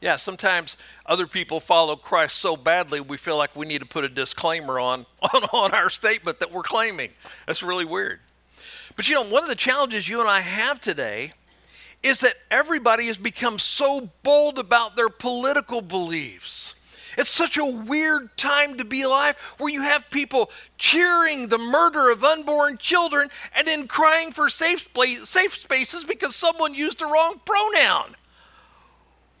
Yeah, 0.00 0.16
sometimes 0.16 0.76
other 1.06 1.26
people 1.26 1.60
follow 1.60 1.94
Christ 1.96 2.36
so 2.36 2.56
badly 2.56 3.00
we 3.00 3.16
feel 3.16 3.36
like 3.36 3.54
we 3.54 3.66
need 3.66 3.80
to 3.80 3.86
put 3.86 4.04
a 4.04 4.08
disclaimer 4.08 4.80
on, 4.80 5.06
on, 5.32 5.44
on 5.52 5.74
our 5.74 5.90
statement 5.90 6.40
that 6.40 6.52
we're 6.52 6.62
claiming. 6.62 7.10
That's 7.46 7.62
really 7.62 7.84
weird. 7.84 8.18
But 8.96 9.08
you 9.08 9.14
know, 9.14 9.22
one 9.22 9.44
of 9.44 9.48
the 9.48 9.54
challenges 9.54 10.08
you 10.08 10.20
and 10.20 10.28
I 10.28 10.40
have 10.40 10.80
today 10.80 11.32
is 12.02 12.20
that 12.20 12.34
everybody 12.50 13.06
has 13.06 13.16
become 13.16 13.58
so 13.60 14.10
bold 14.22 14.58
about 14.58 14.96
their 14.96 15.08
political 15.08 15.82
beliefs. 15.82 16.74
It's 17.18 17.28
such 17.28 17.58
a 17.58 17.64
weird 17.64 18.36
time 18.36 18.76
to 18.78 18.84
be 18.84 19.02
alive 19.02 19.36
where 19.58 19.72
you 19.72 19.82
have 19.82 20.08
people 20.08 20.52
cheering 20.78 21.48
the 21.48 21.58
murder 21.58 22.10
of 22.10 22.22
unborn 22.22 22.78
children 22.78 23.28
and 23.56 23.66
then 23.66 23.88
crying 23.88 24.30
for 24.30 24.48
safe, 24.48 24.88
safe 25.24 25.54
spaces 25.54 26.04
because 26.04 26.36
someone 26.36 26.76
used 26.76 27.00
the 27.00 27.06
wrong 27.06 27.40
pronoun. 27.44 28.14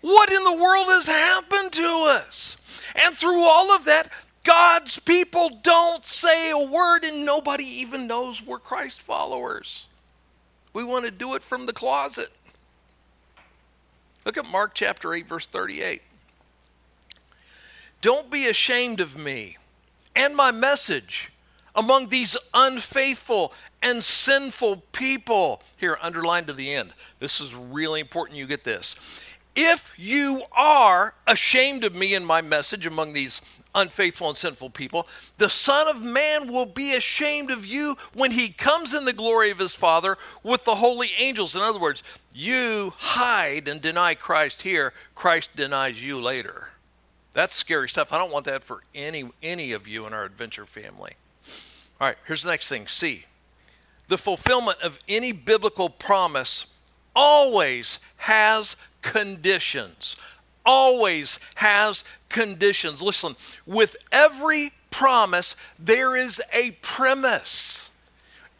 What 0.00 0.32
in 0.32 0.42
the 0.42 0.56
world 0.56 0.88
has 0.88 1.06
happened 1.06 1.70
to 1.74 1.86
us? 2.08 2.56
And 2.96 3.14
through 3.14 3.44
all 3.44 3.70
of 3.70 3.84
that, 3.84 4.10
God's 4.42 4.98
people 4.98 5.48
don't 5.62 6.04
say 6.04 6.50
a 6.50 6.58
word, 6.58 7.04
and 7.04 7.24
nobody 7.24 7.64
even 7.64 8.08
knows 8.08 8.44
we're 8.44 8.58
Christ 8.58 9.02
followers. 9.02 9.86
We 10.72 10.82
want 10.82 11.04
to 11.04 11.12
do 11.12 11.34
it 11.34 11.44
from 11.44 11.66
the 11.66 11.72
closet. 11.72 12.32
Look 14.24 14.36
at 14.36 14.46
Mark 14.46 14.74
chapter 14.74 15.14
8, 15.14 15.28
verse 15.28 15.46
38. 15.46 16.02
Don't 18.00 18.30
be 18.30 18.46
ashamed 18.46 19.00
of 19.00 19.18
me 19.18 19.56
and 20.14 20.36
my 20.36 20.50
message 20.50 21.32
among 21.74 22.08
these 22.08 22.36
unfaithful 22.54 23.52
and 23.82 24.02
sinful 24.02 24.82
people. 24.92 25.62
Here, 25.78 25.98
underlined 26.00 26.46
to 26.48 26.52
the 26.52 26.74
end. 26.74 26.92
This 27.18 27.40
is 27.40 27.54
really 27.54 28.00
important 28.00 28.38
you 28.38 28.46
get 28.46 28.64
this. 28.64 28.96
If 29.56 29.92
you 29.96 30.42
are 30.52 31.14
ashamed 31.26 31.82
of 31.82 31.94
me 31.94 32.14
and 32.14 32.24
my 32.24 32.40
message 32.40 32.86
among 32.86 33.12
these 33.12 33.40
unfaithful 33.74 34.28
and 34.28 34.36
sinful 34.36 34.70
people, 34.70 35.08
the 35.38 35.50
Son 35.50 35.88
of 35.88 36.00
Man 36.00 36.52
will 36.52 36.66
be 36.66 36.94
ashamed 36.94 37.50
of 37.50 37.66
you 37.66 37.96
when 38.14 38.30
he 38.30 38.50
comes 38.50 38.94
in 38.94 39.04
the 39.04 39.12
glory 39.12 39.50
of 39.50 39.58
his 39.58 39.74
Father 39.74 40.16
with 40.44 40.64
the 40.64 40.76
holy 40.76 41.10
angels. 41.18 41.56
In 41.56 41.62
other 41.62 41.80
words, 41.80 42.04
you 42.32 42.92
hide 42.96 43.66
and 43.66 43.80
deny 43.80 44.14
Christ 44.14 44.62
here, 44.62 44.92
Christ 45.16 45.56
denies 45.56 46.04
you 46.04 46.20
later. 46.20 46.68
That's 47.38 47.54
scary 47.54 47.88
stuff. 47.88 48.12
I 48.12 48.18
don't 48.18 48.32
want 48.32 48.46
that 48.46 48.64
for 48.64 48.82
any 48.96 49.30
any 49.44 49.70
of 49.70 49.86
you 49.86 50.08
in 50.08 50.12
our 50.12 50.24
adventure 50.24 50.66
family. 50.66 51.12
All 52.00 52.08
right, 52.08 52.16
here's 52.26 52.42
the 52.42 52.50
next 52.50 52.68
thing. 52.68 52.88
C. 52.88 53.26
The 54.08 54.18
fulfillment 54.18 54.80
of 54.80 54.98
any 55.08 55.30
biblical 55.30 55.88
promise 55.88 56.66
always 57.14 58.00
has 58.16 58.74
conditions. 59.02 60.16
Always 60.66 61.38
has 61.54 62.02
conditions. 62.28 63.02
Listen, 63.02 63.36
with 63.66 63.94
every 64.10 64.72
promise, 64.90 65.54
there 65.78 66.16
is 66.16 66.42
a 66.52 66.72
premise. 66.82 67.92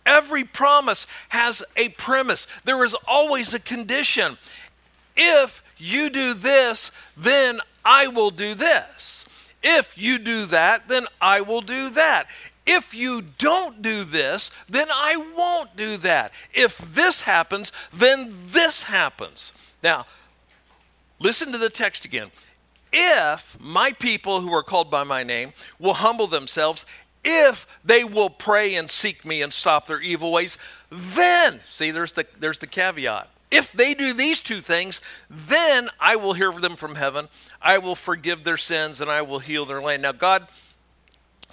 Every 0.06 0.44
promise 0.44 1.04
has 1.30 1.64
a 1.74 1.88
premise. 1.88 2.46
There 2.62 2.84
is 2.84 2.94
always 3.08 3.52
a 3.54 3.58
condition. 3.58 4.38
If 5.16 5.64
you 5.78 6.10
do 6.10 6.32
this, 6.32 6.92
then 7.16 7.58
I 7.88 8.06
will 8.06 8.30
do 8.30 8.54
this. 8.54 9.24
If 9.62 9.96
you 9.96 10.18
do 10.18 10.44
that, 10.44 10.88
then 10.88 11.06
I 11.22 11.40
will 11.40 11.62
do 11.62 11.88
that. 11.88 12.26
If 12.66 12.92
you 12.92 13.22
don't 13.22 13.80
do 13.80 14.04
this, 14.04 14.50
then 14.68 14.88
I 14.90 15.16
won't 15.16 15.74
do 15.74 15.96
that. 15.96 16.32
If 16.52 16.76
this 16.76 17.22
happens, 17.22 17.72
then 17.90 18.34
this 18.48 18.82
happens. 18.82 19.54
Now, 19.82 20.04
listen 21.18 21.50
to 21.52 21.56
the 21.56 21.70
text 21.70 22.04
again. 22.04 22.30
If 22.92 23.58
my 23.58 23.92
people 23.92 24.42
who 24.42 24.52
are 24.52 24.62
called 24.62 24.90
by 24.90 25.04
my 25.04 25.22
name 25.22 25.54
will 25.78 25.94
humble 25.94 26.26
themselves, 26.26 26.84
if 27.24 27.66
they 27.82 28.04
will 28.04 28.28
pray 28.28 28.74
and 28.74 28.90
seek 28.90 29.24
me 29.24 29.40
and 29.40 29.50
stop 29.50 29.86
their 29.86 30.02
evil 30.02 30.30
ways, 30.30 30.58
then, 30.90 31.60
see, 31.66 31.90
there's 31.90 32.12
the, 32.12 32.26
there's 32.38 32.58
the 32.58 32.66
caveat. 32.66 33.30
If 33.50 33.72
they 33.72 33.94
do 33.94 34.12
these 34.12 34.40
two 34.40 34.60
things, 34.60 35.00
then 35.30 35.88
I 35.98 36.16
will 36.16 36.34
hear 36.34 36.52
them 36.52 36.76
from 36.76 36.96
heaven. 36.96 37.28
I 37.62 37.78
will 37.78 37.94
forgive 37.94 38.44
their 38.44 38.58
sins 38.58 39.00
and 39.00 39.10
I 39.10 39.22
will 39.22 39.38
heal 39.38 39.64
their 39.64 39.80
land. 39.80 40.02
Now, 40.02 40.12
God, 40.12 40.48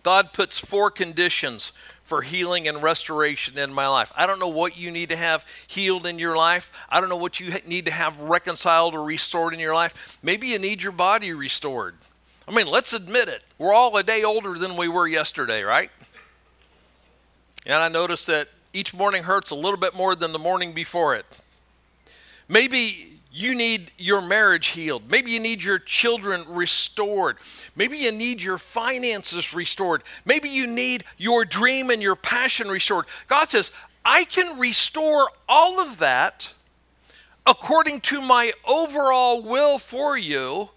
God 0.03 0.33
puts 0.33 0.59
four 0.59 0.91
conditions 0.91 1.71
for 2.03 2.21
healing 2.21 2.67
and 2.67 2.83
restoration 2.83 3.57
in 3.57 3.73
my 3.73 3.87
life. 3.87 4.11
I 4.15 4.27
don't 4.27 4.39
know 4.39 4.47
what 4.47 4.77
you 4.77 4.91
need 4.91 5.09
to 5.09 5.15
have 5.15 5.45
healed 5.65 6.05
in 6.05 6.19
your 6.19 6.35
life. 6.35 6.71
I 6.89 6.99
don't 6.99 7.09
know 7.09 7.15
what 7.15 7.39
you 7.39 7.51
need 7.65 7.85
to 7.85 7.91
have 7.91 8.19
reconciled 8.19 8.93
or 8.93 9.03
restored 9.03 9.53
in 9.53 9.59
your 9.59 9.73
life. 9.73 10.19
Maybe 10.21 10.47
you 10.47 10.59
need 10.59 10.83
your 10.83 10.91
body 10.91 11.33
restored. 11.33 11.95
I 12.47 12.53
mean, 12.53 12.67
let's 12.67 12.93
admit 12.93 13.27
it. 13.27 13.41
We're 13.57 13.73
all 13.73 13.95
a 13.97 14.03
day 14.03 14.23
older 14.23 14.55
than 14.59 14.77
we 14.77 14.87
were 14.87 15.07
yesterday, 15.07 15.63
right? 15.63 15.89
And 17.65 17.75
I 17.75 17.87
notice 17.87 18.27
that 18.27 18.49
each 18.71 18.93
morning 18.93 19.23
hurts 19.23 19.49
a 19.49 19.55
little 19.55 19.79
bit 19.79 19.95
more 19.95 20.15
than 20.15 20.31
the 20.31 20.37
morning 20.39 20.73
before 20.73 21.15
it. 21.15 21.25
Maybe 22.47 23.19
you 23.31 23.53
need 23.53 23.91
your 23.97 24.21
marriage 24.21 24.67
healed. 24.67 25.09
Maybe 25.11 25.31
you 25.31 25.39
need 25.41 25.61
your 25.61 25.79
children 25.79 26.45
restored. 26.47 27.37
Maybe 27.75 27.97
you 27.97 28.11
need 28.11 28.41
your 28.41 28.57
finances 28.57 29.53
restored. 29.53 30.03
Maybe 30.23 30.49
you 30.49 30.67
need 30.67 31.03
your 31.17 31.43
dream 31.43 31.89
and 31.89 32.01
your 32.01 32.15
passion 32.15 32.69
restored. 32.69 33.05
God 33.27 33.49
says, 33.49 33.71
I 34.05 34.23
can 34.23 34.57
restore 34.57 35.29
all 35.49 35.81
of 35.81 35.97
that 35.99 36.53
according 37.45 38.01
to 38.01 38.21
my 38.21 38.53
overall 38.65 39.41
will 39.41 39.77
for 39.79 40.17
you. 40.17 40.69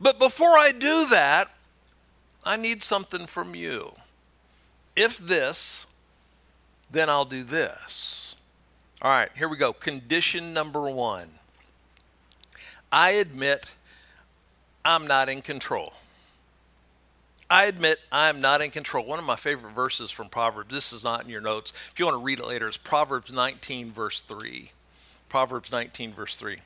But 0.00 0.18
before 0.18 0.56
I 0.56 0.72
do 0.72 1.08
that, 1.08 1.50
I 2.44 2.56
need 2.56 2.82
something 2.82 3.26
from 3.26 3.54
you. 3.54 3.92
If 4.94 5.18
this, 5.18 5.86
then 6.90 7.08
I'll 7.08 7.24
do 7.24 7.44
this. 7.44 8.36
All 9.02 9.10
right, 9.10 9.30
here 9.34 9.48
we 9.48 9.56
go. 9.56 9.72
Condition 9.72 10.54
number 10.54 10.88
one 10.88 11.28
I 12.92 13.10
admit 13.10 13.72
I'm 14.84 15.08
not 15.08 15.28
in 15.28 15.42
control. 15.42 15.92
I 17.50 17.64
admit 17.64 17.98
I'm 18.12 18.40
not 18.40 18.62
in 18.62 18.70
control. 18.70 19.04
One 19.04 19.18
of 19.18 19.24
my 19.24 19.36
favorite 19.36 19.72
verses 19.72 20.12
from 20.12 20.28
Proverbs, 20.28 20.72
this 20.72 20.92
is 20.92 21.02
not 21.02 21.24
in 21.24 21.30
your 21.30 21.40
notes. 21.40 21.72
If 21.90 21.98
you 21.98 22.04
want 22.04 22.14
to 22.14 22.24
read 22.24 22.38
it 22.38 22.46
later, 22.46 22.68
it's 22.68 22.76
Proverbs 22.76 23.32
19, 23.32 23.90
verse 23.90 24.20
3. 24.20 24.70
Proverbs 25.28 25.72
19, 25.72 26.14
verse 26.14 26.36
3. 26.36 26.58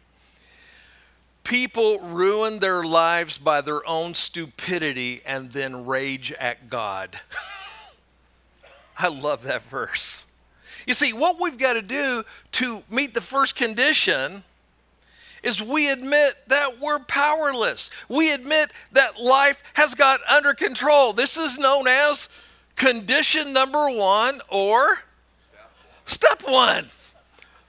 People 1.42 1.98
ruin 2.00 2.58
their 2.58 2.84
lives 2.84 3.38
by 3.38 3.62
their 3.62 3.84
own 3.86 4.14
stupidity 4.14 5.22
and 5.24 5.52
then 5.52 5.86
rage 5.86 6.32
at 6.32 6.68
God. 6.68 7.18
I 8.98 9.08
love 9.08 9.42
that 9.44 9.62
verse. 9.62 10.25
You 10.86 10.94
see, 10.94 11.12
what 11.12 11.40
we've 11.40 11.58
got 11.58 11.74
to 11.74 11.82
do 11.82 12.24
to 12.52 12.82
meet 12.88 13.12
the 13.12 13.20
first 13.20 13.56
condition 13.56 14.44
is 15.42 15.60
we 15.60 15.90
admit 15.90 16.36
that 16.46 16.80
we're 16.80 17.00
powerless. 17.00 17.90
We 18.08 18.32
admit 18.32 18.70
that 18.92 19.20
life 19.20 19.62
has 19.74 19.94
got 19.94 20.20
under 20.28 20.54
control. 20.54 21.12
This 21.12 21.36
is 21.36 21.58
known 21.58 21.88
as 21.88 22.28
condition 22.76 23.52
number 23.52 23.90
one 23.90 24.40
or 24.48 25.00
step 26.04 26.42
one. 26.46 26.90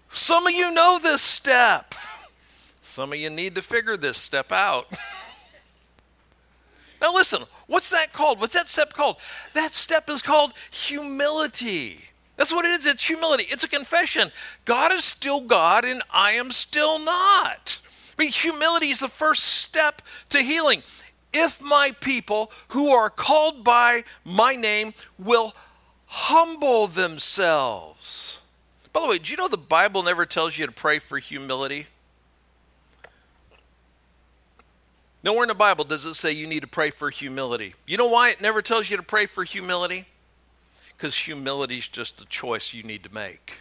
Some 0.10 0.48
of 0.48 0.54
you 0.54 0.72
know 0.72 1.00
this 1.02 1.22
step. 1.22 1.96
Some 2.82 3.14
of 3.14 3.20
you 3.20 3.30
need 3.30 3.56
to 3.56 3.62
figure 3.62 3.98
this 3.98 4.18
step 4.18 4.52
out. 4.52 4.88
now, 7.02 7.14
listen, 7.14 7.44
what's 7.66 7.90
that 7.90 8.14
called? 8.14 8.40
What's 8.40 8.54
that 8.54 8.68
step 8.68 8.94
called? 8.94 9.18
That 9.54 9.74
step 9.74 10.10
is 10.10 10.22
called 10.22 10.54
humility. 10.72 12.06
That's 12.38 12.52
what 12.52 12.66
it 12.66 12.72
is. 12.72 12.86
It's 12.86 13.06
humility. 13.06 13.48
It's 13.50 13.64
a 13.64 13.70
confession. 13.70 14.32
God 14.64 14.94
is 14.94 15.04
still 15.04 15.42
God 15.42 15.84
and 15.84 16.04
I 16.10 16.34
am 16.34 16.52
still 16.52 17.04
not. 17.04 17.80
But 18.16 18.28
humility 18.28 18.90
is 18.90 19.00
the 19.00 19.08
first 19.08 19.44
step 19.44 20.02
to 20.30 20.42
healing. 20.42 20.84
If 21.34 21.60
my 21.60 21.92
people 22.00 22.52
who 22.70 22.90
are 22.90 23.10
called 23.10 23.64
by 23.64 24.04
my 24.24 24.56
name 24.56 24.94
will 25.20 25.54
humble 26.06 26.88
themselves. 26.88 28.40
By 28.94 29.02
the 29.02 29.08
way, 29.08 29.18
do 29.20 29.32
you 29.32 29.38
know 29.38 29.48
the 29.48 29.58
Bible 29.58 30.02
never 30.04 30.26
tells 30.26 30.58
you 30.58 30.66
to 30.66 30.72
pray 30.72 31.00
for 31.00 31.20
humility? 31.20 31.88
Nowhere 35.24 35.44
in 35.44 35.50
the 35.50 35.56
Bible 35.56 35.84
does 35.84 36.06
it 36.06 36.14
say 36.14 36.32
you 36.32 36.48
need 36.48 36.62
to 36.62 36.68
pray 36.68 36.90
for 36.90 37.10
humility. 37.10 37.76
You 37.86 37.98
know 37.98 38.08
why 38.08 38.30
it 38.30 38.42
never 38.42 38.62
tells 38.62 38.90
you 38.90 38.98
to 38.98 39.04
pray 39.04 39.26
for 39.26 39.44
humility? 39.44 40.06
Because 40.98 41.16
humility 41.16 41.78
is 41.78 41.88
just 41.88 42.22
a 42.22 42.26
choice 42.26 42.74
you 42.74 42.84
need 42.84 43.04
to 43.04 43.14
make. 43.14 43.60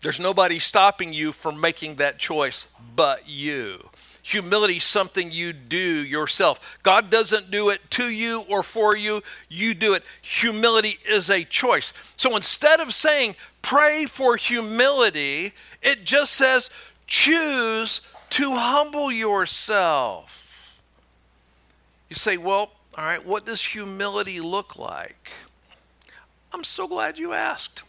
There's 0.00 0.18
nobody 0.18 0.58
stopping 0.58 1.12
you 1.12 1.30
from 1.30 1.60
making 1.60 1.96
that 1.96 2.18
choice 2.18 2.66
but 2.96 3.28
you. 3.28 3.88
Humility 4.22 4.76
is 4.76 4.84
something 4.84 5.30
you 5.30 5.52
do 5.52 5.76
yourself. 5.78 6.78
God 6.82 7.10
doesn't 7.10 7.50
do 7.50 7.68
it 7.68 7.80
to 7.92 8.08
you 8.08 8.40
or 8.48 8.62
for 8.62 8.96
you, 8.96 9.22
you 9.48 9.74
do 9.74 9.94
it. 9.94 10.02
Humility 10.22 10.98
is 11.08 11.30
a 11.30 11.44
choice. 11.44 11.92
So 12.16 12.34
instead 12.34 12.80
of 12.80 12.94
saying 12.94 13.36
pray 13.62 14.06
for 14.06 14.36
humility, 14.36 15.52
it 15.82 16.04
just 16.04 16.32
says 16.32 16.70
choose 17.06 18.00
to 18.30 18.54
humble 18.54 19.12
yourself. 19.12 20.80
You 22.08 22.16
say, 22.16 22.36
well, 22.36 22.72
all 22.96 23.04
right, 23.04 23.24
what 23.24 23.46
does 23.46 23.64
humility 23.64 24.40
look 24.40 24.78
like? 24.78 25.30
I'm 26.52 26.64
so 26.64 26.88
glad 26.88 27.18
you 27.18 27.32
asked. 27.32 27.84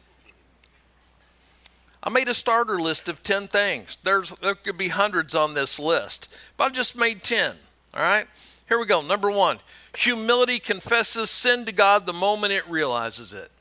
I 2.03 2.09
made 2.09 2.29
a 2.29 2.33
starter 2.33 2.79
list 2.79 3.09
of 3.09 3.21
10 3.21 3.47
things. 3.47 3.97
There's, 4.03 4.31
there 4.41 4.55
could 4.55 4.77
be 4.77 4.87
hundreds 4.87 5.35
on 5.35 5.53
this 5.53 5.77
list, 5.77 6.27
but 6.57 6.65
I 6.65 6.69
just 6.69 6.95
made 6.95 7.21
10. 7.21 7.55
All 7.93 8.01
right? 8.01 8.27
Here 8.67 8.79
we 8.79 8.85
go. 8.85 9.01
Number 9.01 9.29
one 9.29 9.59
humility 9.95 10.57
confesses 10.57 11.29
sin 11.29 11.65
to 11.65 11.71
God 11.71 12.05
the 12.05 12.13
moment 12.13 12.53
it 12.53 12.67
realizes 12.69 13.33
it. 13.33 13.51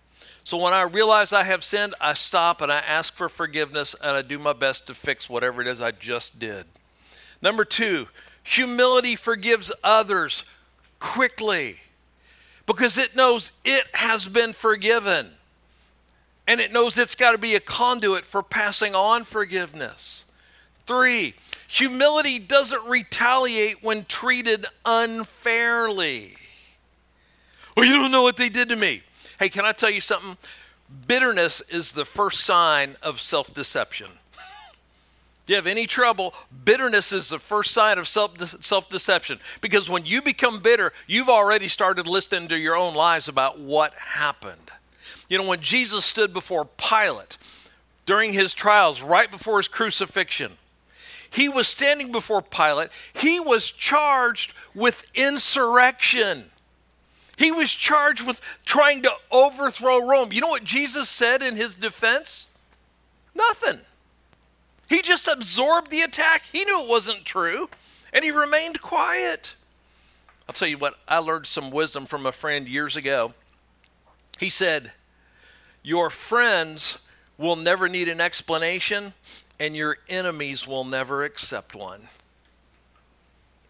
So 0.45 0.57
when 0.57 0.73
I 0.73 0.83
realize 0.83 1.33
I 1.33 1.42
have 1.42 1.64
sinned, 1.64 1.95
I 2.00 2.14
stop 2.14 2.61
and 2.61 2.73
I 2.73 2.78
ask 2.78 3.14
for 3.14 3.28
forgiveness 3.28 3.95
and 4.00 4.12
I 4.16 4.23
do 4.23 4.38
my 4.38 4.52
best 4.52 4.87
to 4.87 4.95
fix 4.95 5.28
whatever 5.28 5.61
it 5.61 5.66
is 5.66 5.80
I 5.80 5.90
just 5.90 6.38
did. 6.38 6.64
Number 7.42 7.64
two, 7.64 8.09
humility 8.42 9.16
forgives 9.16 9.73
others 9.83 10.45
quickly 10.99 11.80
because 12.67 12.99
it 12.99 13.17
knows 13.17 13.52
it 13.64 13.85
has 13.95 14.26
been 14.26 14.52
forgiven 14.52 15.31
and 16.47 16.61
it 16.61 16.73
knows 16.73 16.99
it's 16.99 17.14
got 17.14 17.33
to 17.33 17.38
be 17.38 17.55
a 17.55 17.61
conduit 17.61 18.25
for 18.25 18.43
passing 18.43 18.95
on 18.95 19.23
forgiveness. 19.25 20.25
Three, 20.87 21.35
humility 21.69 22.40
doesn't 22.40 22.85
retaliate 22.87 23.85
when 23.85 24.05
treated 24.05 24.67
unfairly. 24.85 26.35
Well, 27.76 27.87
you 27.87 27.95
don't 27.95 28.11
know 28.11 28.23
what 28.23 28.37
they 28.37 28.49
did 28.49 28.69
to 28.71 28.76
me. 28.76 29.02
Hey, 29.38 29.49
can 29.49 29.64
I 29.64 29.73
tell 29.73 29.90
you 29.90 30.00
something? 30.00 30.37
Bitterness 31.07 31.61
is 31.69 31.93
the 31.93 32.05
first 32.05 32.40
sign 32.40 32.97
of 33.00 33.21
self 33.21 33.55
deception. 33.55 34.09
You 35.50 35.57
have 35.57 35.66
any 35.66 35.88
trouble? 35.88 36.33
Bitterness 36.64 37.12
is 37.12 37.30
the 37.30 37.40
first 37.40 37.73
sign 37.73 37.99
of 37.99 38.07
self 38.07 38.88
deception. 38.88 39.40
Because 39.61 39.90
when 39.90 40.07
you 40.07 40.23
become 40.23 40.61
bitter, 40.61 40.92
you've 41.09 41.28
already 41.28 41.66
started 41.66 42.07
listening 42.07 42.47
to 42.50 42.57
your 42.57 42.76
own 42.76 42.95
lies 42.95 43.26
about 43.26 43.59
what 43.59 43.92
happened. 43.95 44.71
You 45.28 45.38
know, 45.38 45.49
when 45.49 45.61
Jesus 45.61 46.04
stood 46.04 46.33
before 46.33 46.66
Pilate 46.76 47.37
during 48.07 48.33
his 48.33 48.54
trials, 48.54 49.02
right 49.02 49.28
before 49.28 49.57
his 49.57 49.66
crucifixion, 49.66 50.52
he 51.28 51.49
was 51.49 51.66
standing 51.66 52.12
before 52.12 52.42
Pilate. 52.42 52.90
He 53.12 53.40
was 53.40 53.73
charged 53.73 54.54
with 54.73 55.02
insurrection. 55.16 56.45
He 57.37 57.50
was 57.50 57.73
charged 57.73 58.25
with 58.25 58.40
trying 58.64 59.02
to 59.02 59.11
overthrow 59.33 60.07
Rome. 60.07 60.30
You 60.30 60.42
know 60.42 60.49
what 60.50 60.62
Jesus 60.62 61.09
said 61.09 61.42
in 61.42 61.57
his 61.57 61.76
defense? 61.76 62.47
Nothing. 63.35 63.80
He 64.90 65.00
just 65.02 65.28
absorbed 65.28 65.90
the 65.90 66.00
attack. 66.00 66.42
He 66.50 66.64
knew 66.64 66.82
it 66.82 66.88
wasn't 66.88 67.25
true, 67.25 67.70
and 68.12 68.25
he 68.25 68.32
remained 68.32 68.82
quiet. 68.82 69.54
I'll 70.49 70.52
tell 70.52 70.68
you 70.68 70.78
what, 70.78 70.97
I 71.06 71.18
learned 71.18 71.47
some 71.47 71.70
wisdom 71.70 72.06
from 72.06 72.26
a 72.26 72.32
friend 72.32 72.68
years 72.68 72.97
ago. 72.97 73.32
He 74.38 74.50
said, 74.50 74.90
your 75.85 76.11
friends 76.11 76.99
will 77.38 77.54
never 77.54 77.88
need 77.88 78.09
an 78.09 78.20
explanation, 78.20 79.14
and 79.61 79.76
your 79.76 79.99
enemies 80.09 80.66
will 80.66 80.85
never 80.85 81.25
accept 81.25 81.75
one. 81.75 82.09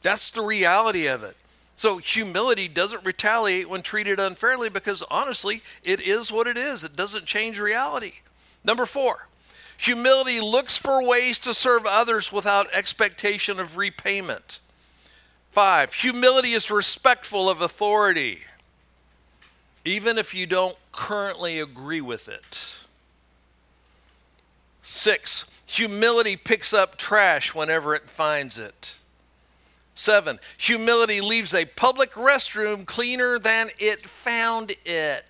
That's 0.03 0.31
the 0.31 0.43
reality 0.43 1.07
of 1.07 1.23
it. 1.23 1.37
So, 1.77 1.99
humility 1.99 2.67
doesn't 2.67 3.05
retaliate 3.05 3.69
when 3.69 3.83
treated 3.83 4.19
unfairly 4.19 4.71
because 4.71 5.03
honestly, 5.11 5.63
it 5.83 6.01
is 6.01 6.33
what 6.33 6.47
it 6.47 6.57
is. 6.57 6.83
It 6.83 6.97
doesn't 6.97 7.27
change 7.27 7.61
reality. 7.61 8.15
Number 8.65 8.87
four, 8.87 9.29
humility 9.81 10.41
looks 10.41 10.77
for 10.77 11.03
ways 11.03 11.39
to 11.41 11.55
serve 11.55 11.87
others 11.87 12.33
without 12.33 12.73
expectation 12.73 13.59
of 13.59 13.77
repayment. 13.77 14.61
Five, 15.51 15.95
humility 15.95 16.53
is 16.53 16.71
respectful 16.71 17.51
of 17.51 17.61
authority 17.61 18.41
even 19.85 20.19
if 20.19 20.35
you 20.35 20.47
don't 20.47 20.77
currently 20.93 21.59
agree 21.59 22.01
with 22.01 22.29
it. 22.29 22.77
Six, 24.83 25.47
humility 25.67 26.37
picks 26.37 26.73
up 26.75 26.97
trash 26.97 27.55
whenever 27.55 27.95
it 27.95 28.09
finds 28.09 28.59
it. 28.59 28.97
Seven, 29.95 30.39
humility 30.57 31.21
leaves 31.21 31.55
a 31.55 31.65
public 31.65 32.13
restroom 32.13 32.87
cleaner 32.87 33.39
than 33.39 33.71
it 33.79 34.07
found 34.07 34.73
it. 34.85 35.25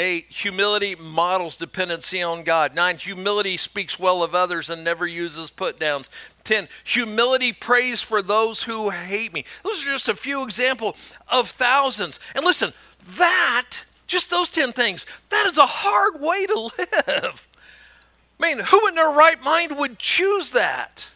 Eight, 0.00 0.26
humility 0.28 0.94
models 0.94 1.56
dependency 1.56 2.22
on 2.22 2.44
God. 2.44 2.72
Nine, 2.72 2.98
humility 2.98 3.56
speaks 3.56 3.98
well 3.98 4.22
of 4.22 4.32
others 4.32 4.70
and 4.70 4.84
never 4.84 5.08
uses 5.08 5.50
put 5.50 5.80
downs. 5.80 6.08
Ten, 6.44 6.68
humility 6.84 7.52
prays 7.52 8.00
for 8.00 8.22
those 8.22 8.62
who 8.62 8.90
hate 8.90 9.32
me. 9.32 9.44
Those 9.64 9.82
are 9.82 9.90
just 9.90 10.08
a 10.08 10.14
few 10.14 10.44
examples 10.44 11.12
of 11.26 11.50
thousands. 11.50 12.20
And 12.36 12.44
listen, 12.44 12.72
that, 13.16 13.80
just 14.06 14.30
those 14.30 14.50
10 14.50 14.70
things, 14.70 15.04
that 15.30 15.46
is 15.48 15.58
a 15.58 15.66
hard 15.66 16.20
way 16.20 16.46
to 16.46 16.60
live. 16.78 17.48
I 18.38 18.54
mean, 18.54 18.60
who 18.60 18.86
in 18.86 18.94
their 18.94 19.10
right 19.10 19.42
mind 19.42 19.76
would 19.78 19.98
choose 19.98 20.52
that? 20.52 21.10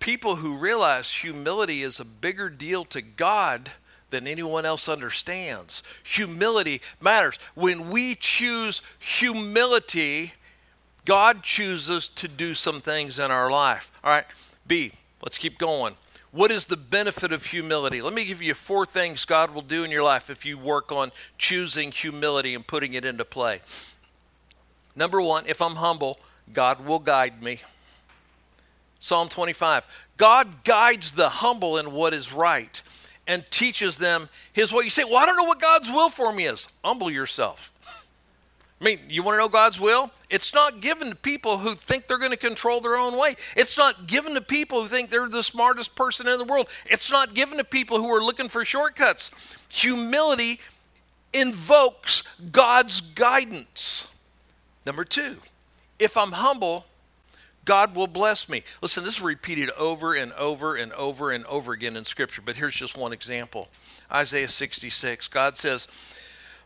People 0.00 0.36
who 0.36 0.56
realize 0.56 1.12
humility 1.12 1.82
is 1.82 2.00
a 2.00 2.04
bigger 2.06 2.48
deal 2.48 2.86
to 2.86 3.02
God 3.02 3.72
than 4.12 4.28
anyone 4.28 4.64
else 4.64 4.88
understands. 4.88 5.82
Humility 6.04 6.80
matters. 7.00 7.40
When 7.54 7.90
we 7.90 8.14
choose 8.14 8.80
humility, 9.00 10.34
God 11.04 11.42
chooses 11.42 12.08
to 12.10 12.28
do 12.28 12.54
some 12.54 12.80
things 12.80 13.18
in 13.18 13.32
our 13.32 13.50
life. 13.50 13.90
All 14.04 14.12
right, 14.12 14.26
B, 14.68 14.92
let's 15.20 15.38
keep 15.38 15.58
going. 15.58 15.96
What 16.30 16.52
is 16.52 16.66
the 16.66 16.76
benefit 16.76 17.32
of 17.32 17.46
humility? 17.46 18.00
Let 18.00 18.14
me 18.14 18.24
give 18.24 18.40
you 18.40 18.54
four 18.54 18.86
things 18.86 19.24
God 19.24 19.52
will 19.52 19.62
do 19.62 19.82
in 19.82 19.90
your 19.90 20.02
life 20.02 20.30
if 20.30 20.46
you 20.46 20.56
work 20.56 20.92
on 20.92 21.10
choosing 21.36 21.90
humility 21.90 22.54
and 22.54 22.66
putting 22.66 22.94
it 22.94 23.04
into 23.04 23.24
play. 23.24 23.60
Number 24.94 25.20
one, 25.20 25.44
if 25.46 25.60
I'm 25.60 25.76
humble, 25.76 26.20
God 26.52 26.86
will 26.86 26.98
guide 26.98 27.42
me. 27.42 27.60
Psalm 28.98 29.28
25 29.28 29.84
God 30.16 30.62
guides 30.62 31.12
the 31.12 31.28
humble 31.28 31.76
in 31.76 31.90
what 31.92 32.14
is 32.14 32.32
right 32.32 32.80
and 33.26 33.48
teaches 33.50 33.98
them 33.98 34.28
his 34.52 34.72
way. 34.72 34.84
You 34.84 34.90
say, 34.90 35.04
Well, 35.04 35.16
I 35.16 35.26
don't 35.26 35.36
know 35.36 35.44
what 35.44 35.60
God's 35.60 35.88
will 35.88 36.10
for 36.10 36.32
me 36.32 36.46
is. 36.46 36.68
Humble 36.84 37.10
yourself. 37.10 37.72
I 37.86 38.84
mean, 38.84 38.98
you 39.08 39.22
want 39.22 39.34
to 39.34 39.38
know 39.38 39.48
God's 39.48 39.78
will? 39.78 40.10
It's 40.28 40.52
not 40.52 40.80
given 40.80 41.10
to 41.10 41.14
people 41.14 41.58
who 41.58 41.76
think 41.76 42.08
they're 42.08 42.18
going 42.18 42.32
to 42.32 42.36
control 42.36 42.80
their 42.80 42.96
own 42.96 43.16
way. 43.16 43.36
It's 43.54 43.78
not 43.78 44.08
given 44.08 44.34
to 44.34 44.40
people 44.40 44.82
who 44.82 44.88
think 44.88 45.08
they're 45.08 45.28
the 45.28 45.44
smartest 45.44 45.94
person 45.94 46.26
in 46.26 46.36
the 46.36 46.44
world. 46.44 46.68
It's 46.86 47.08
not 47.08 47.32
given 47.32 47.58
to 47.58 47.64
people 47.64 47.98
who 47.98 48.12
are 48.12 48.20
looking 48.20 48.48
for 48.48 48.64
shortcuts. 48.64 49.30
Humility 49.68 50.58
invokes 51.32 52.24
God's 52.50 53.00
guidance. 53.00 54.08
Number 54.84 55.04
two, 55.04 55.36
if 56.00 56.16
I'm 56.16 56.32
humble, 56.32 56.84
God 57.64 57.94
will 57.94 58.08
bless 58.08 58.48
me. 58.48 58.64
Listen, 58.80 59.04
this 59.04 59.16
is 59.16 59.22
repeated 59.22 59.70
over 59.70 60.14
and 60.14 60.32
over 60.32 60.74
and 60.74 60.92
over 60.94 61.30
and 61.30 61.46
over 61.46 61.72
again 61.72 61.96
in 61.96 62.04
Scripture, 62.04 62.42
but 62.44 62.56
here's 62.56 62.74
just 62.74 62.96
one 62.96 63.12
example 63.12 63.68
Isaiah 64.10 64.48
66. 64.48 65.28
God 65.28 65.56
says, 65.56 65.86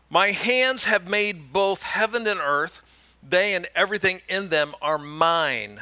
My 0.09 0.31
hands 0.31 0.85
have 0.85 1.07
made 1.07 1.53
both 1.53 1.83
heaven 1.83 2.25
and 2.25 2.39
earth, 2.39 2.81
they 3.27 3.53
and 3.53 3.67
everything 3.75 4.21
in 4.27 4.49
them 4.49 4.73
are 4.81 4.97
mine. 4.97 5.81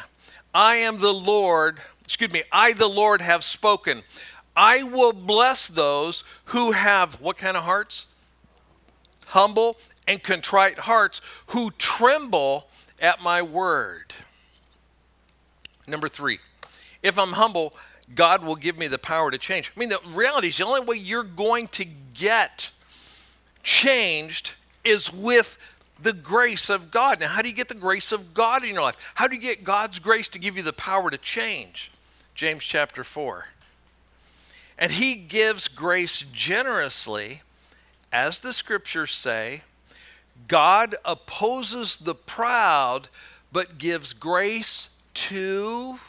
I 0.54 0.75
am 0.78 0.99
the 0.99 1.13
Lord, 1.13 1.80
excuse 2.04 2.32
me, 2.32 2.43
I, 2.51 2.73
the 2.73 2.88
Lord, 2.88 3.21
have 3.21 3.43
spoken. 3.43 4.04
I 4.56 4.84
will 4.84 5.13
bless 5.13 5.67
those 5.67 6.23
who 6.45 6.71
have 6.71 7.19
what 7.21 7.38
kind 7.38 7.58
of 7.58 7.63
hearts? 7.63 8.08
Humble 9.28 9.78
and 10.08 10.21
contrite 10.21 10.80
hearts, 10.80 11.19
who 11.47 11.71
tremble 11.71 12.67
at 13.01 13.21
my 13.21 13.41
word. 13.41 14.13
Number 15.88 16.08
three, 16.10 16.39
if 17.04 17.19
I'm 17.19 17.34
humble, 17.34 17.74
God 18.13 18.43
will 18.43 18.56
give 18.56 18.78
me 18.78 18.88
the 18.88 18.98
power 18.98 19.32
to 19.32 19.38
change. 19.38 19.71
I 19.76 19.80
mean, 19.80 19.89
the 19.89 20.00
reality 20.08 20.50
is 20.50 20.58
the 20.58 20.65
only 20.65 20.82
way 20.82 20.98
you're 20.98 21.24
going 21.24 21.67
to 21.69 21.86
get 22.13 22.71
changed 23.63 24.54
is 24.84 25.12
with 25.12 25.58
the 26.02 26.13
grace 26.13 26.69
of 26.69 26.91
God. 26.91 27.19
Now, 27.19 27.28
how 27.30 27.41
do 27.41 27.50
you 27.50 27.56
get 27.56 27.69
the 27.69 27.76
grace 27.76 28.12
of 28.12 28.34
God 28.34 28.63
in 28.63 28.74
your 28.74 28.84
life? 28.84 28.98
How 29.15 29.28
do 29.28 29.36
you 29.36 29.41
get 29.41 29.63
God's 29.63 30.00
grace 30.00 30.30
to 30.30 30.39
give 30.39 30.58
you 30.58 30.63
the 30.63 30.74
power 30.74 31.10
to 31.10 31.17
change? 31.17 31.91
James 32.36 32.63
chapter 32.63 33.04
4. 33.04 33.48
And 34.78 34.91
he 34.91 35.15
gives 35.15 35.67
grace 35.67 36.24
generously, 36.34 37.41
as 38.12 38.39
the 38.39 38.54
scriptures 38.54 39.12
say. 39.12 39.62
God 40.48 40.95
opposes 41.06 41.95
the 41.95 42.13
proud, 42.13 43.08
but 43.54 43.78
gives 43.78 44.13
grace 44.13 44.89
to 45.15 45.99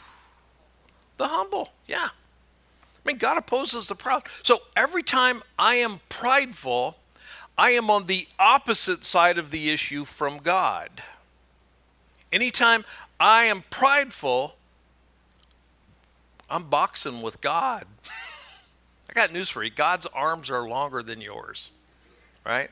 the 1.17 1.27
humble. 1.27 1.69
Yeah. 1.87 2.09
I 2.09 3.07
mean, 3.07 3.17
God 3.17 3.37
opposes 3.37 3.87
the 3.87 3.95
proud. 3.95 4.23
So 4.43 4.59
every 4.75 5.03
time 5.03 5.41
I 5.57 5.75
am 5.75 6.01
prideful, 6.09 6.97
I 7.57 7.71
am 7.71 7.89
on 7.89 8.07
the 8.07 8.27
opposite 8.37 9.03
side 9.03 9.37
of 9.37 9.51
the 9.51 9.69
issue 9.69 10.05
from 10.05 10.37
God. 10.37 11.01
Anytime 12.31 12.85
I 13.19 13.45
am 13.45 13.63
prideful, 13.69 14.55
I'm 16.49 16.69
boxing 16.69 17.21
with 17.21 17.41
God. 17.41 17.85
I 19.09 19.13
got 19.13 19.31
news 19.31 19.49
for 19.49 19.63
you 19.63 19.71
God's 19.71 20.05
arms 20.07 20.51
are 20.51 20.67
longer 20.67 21.01
than 21.01 21.21
yours, 21.21 21.71
right? 22.45 22.69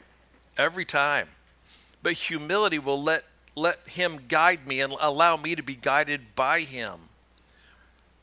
every 0.57 0.85
time. 0.85 1.27
But 2.03 2.13
humility 2.13 2.79
will 2.79 3.01
let, 3.01 3.23
let 3.55 3.79
Him 3.87 4.21
guide 4.27 4.67
me 4.67 4.81
and 4.81 4.93
allow 4.99 5.37
me 5.37 5.55
to 5.55 5.63
be 5.63 5.75
guided 5.75 6.35
by 6.35 6.61
Him. 6.61 6.99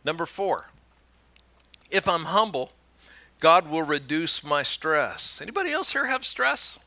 Number 0.05 0.27
four, 0.27 0.69
if 1.91 2.09
I'm 2.09 2.25
humble, 2.25 2.73
God 3.41 3.69
will 3.69 3.83
reduce 3.83 4.45
my 4.45 4.63
stress. 4.63 5.41
Anybody 5.41 5.73
else 5.73 5.93
here 5.93 6.07
have 6.07 6.25
stress? 6.25 6.79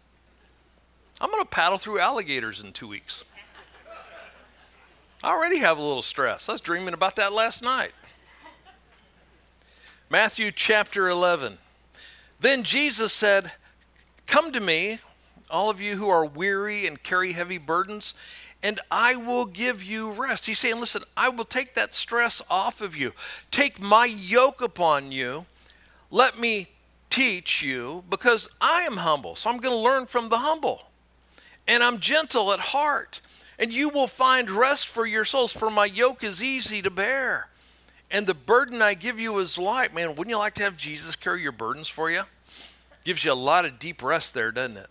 I'm 1.19 1.29
going 1.31 1.43
to 1.43 1.49
paddle 1.49 1.77
through 1.77 1.99
alligators 1.99 2.61
in 2.61 2.73
two 2.73 2.87
weeks. 2.87 3.23
I 5.23 5.29
already 5.29 5.59
have 5.59 5.77
a 5.77 5.81
little 5.81 6.01
stress. 6.01 6.49
I 6.49 6.51
was 6.51 6.61
dreaming 6.61 6.93
about 6.93 7.15
that 7.15 7.33
last 7.33 7.63
night. 7.63 7.93
Matthew 10.09 10.51
chapter 10.51 11.09
11. 11.09 11.57
Then 12.39 12.63
Jesus 12.63 13.11
said, 13.11 13.51
Come 14.27 14.51
to 14.51 14.59
me, 14.59 14.99
all 15.49 15.69
of 15.69 15.81
you 15.81 15.97
who 15.97 16.09
are 16.09 16.25
weary 16.25 16.87
and 16.87 17.01
carry 17.01 17.33
heavy 17.33 17.57
burdens, 17.57 18.13
and 18.63 18.79
I 18.89 19.15
will 19.15 19.45
give 19.45 19.83
you 19.83 20.11
rest. 20.11 20.47
He's 20.47 20.59
saying, 20.59 20.79
Listen, 20.79 21.03
I 21.15 21.29
will 21.29 21.45
take 21.45 21.75
that 21.75 21.93
stress 21.93 22.41
off 22.49 22.81
of 22.81 22.95
you. 22.95 23.13
Take 23.51 23.79
my 23.79 24.05
yoke 24.05 24.61
upon 24.61 25.11
you. 25.11 25.45
Let 26.09 26.39
me 26.39 26.69
teach 27.09 27.61
you, 27.61 28.03
because 28.09 28.49
I 28.59 28.81
am 28.81 28.97
humble. 28.97 29.35
So 29.35 29.49
I'm 29.49 29.59
going 29.59 29.75
to 29.75 29.81
learn 29.81 30.05
from 30.05 30.29
the 30.29 30.39
humble. 30.39 30.87
And 31.67 31.83
I'm 31.83 31.99
gentle 31.99 32.51
at 32.51 32.59
heart, 32.59 33.21
and 33.57 33.73
you 33.73 33.89
will 33.89 34.07
find 34.07 34.49
rest 34.51 34.87
for 34.87 35.05
your 35.05 35.25
souls, 35.25 35.51
for 35.51 35.69
my 35.69 35.85
yoke 35.85 36.23
is 36.23 36.43
easy 36.43 36.81
to 36.81 36.89
bear. 36.89 37.49
And 38.11 38.27
the 38.27 38.33
burden 38.33 38.81
I 38.81 38.93
give 38.93 39.19
you 39.19 39.37
is 39.39 39.57
light. 39.57 39.93
Man, 39.93 40.09
wouldn't 40.09 40.29
you 40.29 40.37
like 40.37 40.55
to 40.55 40.63
have 40.63 40.77
Jesus 40.77 41.15
carry 41.15 41.41
your 41.41 41.51
burdens 41.51 41.87
for 41.87 42.11
you? 42.11 42.23
Gives 43.03 43.23
you 43.23 43.31
a 43.31 43.33
lot 43.33 43.65
of 43.65 43.79
deep 43.79 44.03
rest 44.03 44.33
there, 44.33 44.51
doesn't 44.51 44.77
it? 44.77 44.87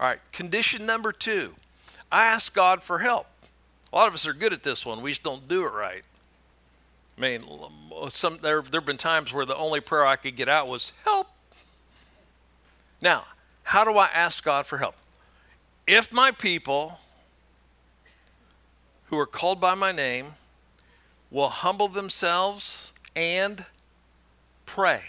All 0.00 0.06
right, 0.06 0.20
condition 0.32 0.86
number 0.86 1.12
two 1.12 1.54
I 2.10 2.24
ask 2.24 2.54
God 2.54 2.82
for 2.82 3.00
help. 3.00 3.26
A 3.92 3.96
lot 3.96 4.08
of 4.08 4.14
us 4.14 4.26
are 4.26 4.32
good 4.32 4.52
at 4.52 4.62
this 4.62 4.84
one, 4.84 5.02
we 5.02 5.10
just 5.10 5.22
don't 5.22 5.48
do 5.48 5.64
it 5.64 5.72
right. 5.72 6.02
I 7.16 7.20
mean, 7.20 7.44
some, 8.10 8.38
there 8.42 8.62
have 8.62 8.86
been 8.86 8.96
times 8.96 9.32
where 9.32 9.44
the 9.44 9.56
only 9.56 9.80
prayer 9.80 10.06
I 10.06 10.14
could 10.14 10.36
get 10.36 10.48
out 10.48 10.68
was, 10.68 10.92
help. 11.04 11.26
Now, 13.00 13.24
how 13.64 13.84
do 13.84 13.98
I 13.98 14.06
ask 14.06 14.44
God 14.44 14.66
for 14.66 14.78
help? 14.78 14.94
If 15.86 16.12
my 16.12 16.30
people 16.30 17.00
who 19.06 19.18
are 19.18 19.26
called 19.26 19.60
by 19.60 19.74
my 19.74 19.90
name 19.90 20.34
will 21.30 21.48
humble 21.48 21.88
themselves 21.88 22.92
and 23.16 23.64
pray. 24.64 25.02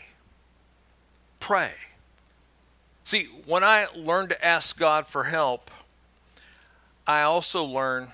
Pray. 1.40 1.72
See, 3.10 3.28
when 3.48 3.64
I 3.64 3.88
learn 3.96 4.30
to 4.30 4.46
ask 4.46 4.78
God 4.78 5.08
for 5.08 5.24
help, 5.24 5.72
I 7.08 7.24
also 7.24 7.64
learn 7.64 8.10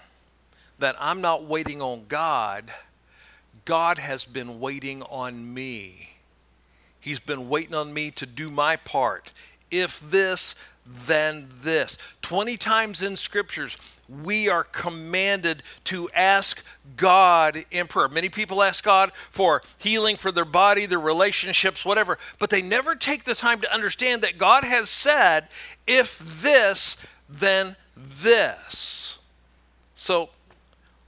that 0.79 0.95
I'm 0.97 1.19
not 1.19 1.43
waiting 1.43 1.81
on 1.81 2.05
God. 2.08 2.71
God 3.65 3.97
has 3.97 4.23
been 4.23 4.62
waiting 4.62 5.03
on 5.03 5.53
me. 5.53 6.12
He's 7.01 7.19
been 7.19 7.49
waiting 7.49 7.75
on 7.75 7.93
me 7.93 8.10
to 8.12 8.25
do 8.25 8.49
my 8.49 8.77
part. 8.77 9.34
If 9.69 9.99
this, 9.99 10.55
then 10.86 11.49
this. 11.62 11.97
20 12.21 12.55
times 12.55 13.01
in 13.01 13.17
scriptures, 13.17 13.75
we 14.08 14.50
are 14.50 14.63
commanded 14.63 15.63
to 15.86 16.10
ask 16.12 16.63
God 16.98 17.65
in 17.72 17.88
prayer. 17.88 18.08
Many 18.08 18.30
people 18.30 18.62
ask 18.62 18.84
God 18.84 19.12
for 19.30 19.62
healing 19.78 20.15
for 20.15 20.32
their 20.32 20.46
body, 20.46 20.86
their 20.86 21.00
relationships, 21.00 21.84
whatever, 21.84 22.18
but 22.39 22.50
they 22.50 22.62
never 22.62 22.96
take 22.96 23.24
the 23.24 23.36
time 23.36 23.62
to 23.62 23.74
understand 23.74 24.22
that 24.22 24.38
God 24.38 24.63
has 24.63 24.89
said, 24.89 25.48
if 25.88 26.20
this, 26.41 26.98
then 27.30 27.76
this. 27.96 29.20
So 29.96 30.30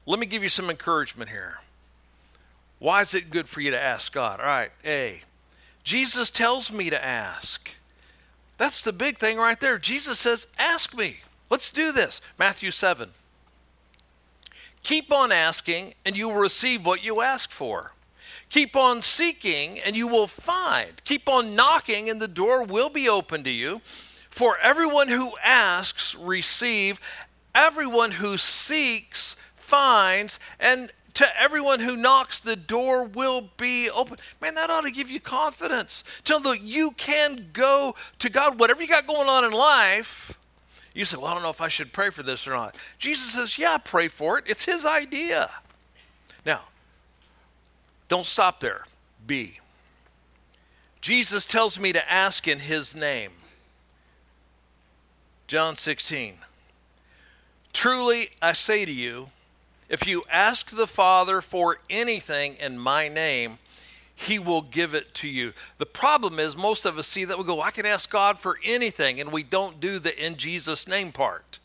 let 0.05 0.19
me 0.19 0.25
give 0.25 0.43
you 0.43 0.49
some 0.49 0.69
encouragement 0.69 1.29
here. 1.29 1.59
Why 2.79 3.01
is 3.01 3.13
it 3.13 3.29
good 3.29 3.49
for 3.49 3.61
you 3.61 3.71
to 3.71 3.81
ask 3.81 4.11
God? 4.13 4.39
All 4.39 4.45
right, 4.45 4.71
A. 4.85 5.21
Jesus 5.83 6.29
tells 6.29 6.71
me 6.71 6.89
to 6.89 7.03
ask. 7.03 7.71
That's 8.57 8.81
the 8.81 8.93
big 8.93 9.17
thing 9.17 9.37
right 9.37 9.59
there. 9.59 9.77
Jesus 9.77 10.19
says, 10.19 10.47
Ask 10.57 10.95
me. 10.95 11.17
Let's 11.49 11.71
do 11.71 11.91
this. 11.91 12.21
Matthew 12.37 12.71
7. 12.71 13.09
Keep 14.83 15.11
on 15.11 15.31
asking, 15.31 15.95
and 16.05 16.17
you 16.17 16.29
will 16.29 16.35
receive 16.35 16.85
what 16.85 17.03
you 17.03 17.21
ask 17.21 17.51
for. 17.51 17.91
Keep 18.49 18.75
on 18.75 19.01
seeking, 19.01 19.79
and 19.79 19.95
you 19.95 20.07
will 20.07 20.27
find. 20.27 21.01
Keep 21.03 21.27
on 21.27 21.55
knocking, 21.55 22.09
and 22.09 22.21
the 22.21 22.27
door 22.27 22.63
will 22.63 22.89
be 22.89 23.09
open 23.09 23.43
to 23.43 23.49
you. 23.49 23.81
For 24.29 24.57
everyone 24.59 25.09
who 25.09 25.33
asks, 25.43 26.15
receive. 26.15 27.01
Everyone 27.53 28.11
who 28.11 28.37
seeks, 28.37 29.35
finds. 29.55 30.39
And 30.59 30.91
to 31.15 31.27
everyone 31.41 31.79
who 31.79 31.95
knocks, 31.95 32.39
the 32.39 32.55
door 32.55 33.03
will 33.03 33.49
be 33.57 33.89
open. 33.89 34.17
Man, 34.39 34.55
that 34.55 34.69
ought 34.69 34.81
to 34.81 34.91
give 34.91 35.09
you 35.09 35.19
confidence. 35.19 36.03
Tell 36.23 36.39
them 36.39 36.59
you 36.61 36.91
can 36.91 37.49
go 37.51 37.95
to 38.19 38.29
God. 38.29 38.59
Whatever 38.59 38.83
you 38.83 38.87
got 38.87 39.07
going 39.07 39.27
on 39.27 39.43
in 39.43 39.51
life, 39.51 40.37
you 40.97 41.05
say, 41.05 41.15
Well, 41.15 41.27
I 41.27 41.33
don't 41.35 41.43
know 41.43 41.49
if 41.49 41.61
I 41.61 41.67
should 41.67 41.93
pray 41.93 42.09
for 42.09 42.23
this 42.23 42.47
or 42.47 42.51
not. 42.51 42.75
Jesus 42.97 43.33
says, 43.33 43.59
Yeah, 43.59 43.77
pray 43.77 44.07
for 44.07 44.39
it. 44.39 44.45
It's 44.47 44.65
His 44.65 44.83
idea. 44.83 45.51
Now, 46.43 46.61
don't 48.07 48.25
stop 48.25 48.59
there. 48.61 48.85
B. 49.25 49.59
Jesus 50.99 51.45
tells 51.45 51.79
me 51.79 51.93
to 51.93 52.11
ask 52.11 52.47
in 52.47 52.59
His 52.59 52.95
name. 52.95 53.31
John 55.45 55.75
16. 55.75 56.39
Truly, 57.73 58.31
I 58.41 58.53
say 58.53 58.83
to 58.83 58.91
you, 58.91 59.27
if 59.89 60.07
you 60.07 60.23
ask 60.31 60.71
the 60.71 60.87
Father 60.87 61.41
for 61.41 61.77
anything 61.91 62.55
in 62.55 62.79
my 62.79 63.07
name, 63.07 63.59
he 64.19 64.39
will 64.39 64.63
give 64.63 64.95
it 64.95 65.13
to 65.13 65.27
you. 65.27 65.53
The 65.77 65.85
problem 65.85 66.39
is, 66.39 66.57
most 66.57 66.85
of 66.85 66.97
us 66.97 67.07
see 67.07 67.23
that 67.25 67.37
we 67.37 67.43
go, 67.43 67.61
I 67.61 67.69
can 67.69 67.85
ask 67.85 68.09
God 68.09 68.39
for 68.39 68.57
anything, 68.63 69.21
and 69.21 69.31
we 69.31 69.43
don't 69.43 69.79
do 69.79 69.99
the 69.99 70.25
in 70.25 70.37
Jesus' 70.37 70.87
name 70.87 71.11
part. 71.11 71.59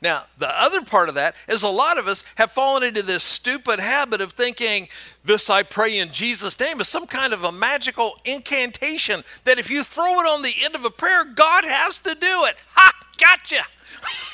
Now, 0.00 0.24
the 0.38 0.48
other 0.48 0.80
part 0.80 1.10
of 1.10 1.16
that 1.16 1.34
is 1.46 1.62
a 1.62 1.68
lot 1.68 1.98
of 1.98 2.08
us 2.08 2.24
have 2.36 2.50
fallen 2.50 2.82
into 2.82 3.02
this 3.02 3.22
stupid 3.22 3.78
habit 3.78 4.22
of 4.22 4.32
thinking, 4.32 4.88
this 5.22 5.50
I 5.50 5.62
pray 5.62 5.98
in 5.98 6.10
Jesus' 6.10 6.58
name 6.58 6.80
is 6.80 6.88
some 6.88 7.06
kind 7.06 7.34
of 7.34 7.44
a 7.44 7.52
magical 7.52 8.14
incantation 8.24 9.22
that 9.44 9.58
if 9.58 9.68
you 9.68 9.84
throw 9.84 10.14
it 10.20 10.26
on 10.26 10.40
the 10.40 10.54
end 10.64 10.74
of 10.74 10.86
a 10.86 10.90
prayer, 10.90 11.26
God 11.26 11.64
has 11.66 11.98
to 11.98 12.14
do 12.14 12.44
it. 12.46 12.56
Ha! 12.74 12.92
Gotcha! 13.18 13.66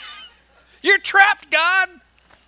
You're 0.83 0.99
trapped, 0.99 1.51
God. 1.51 1.89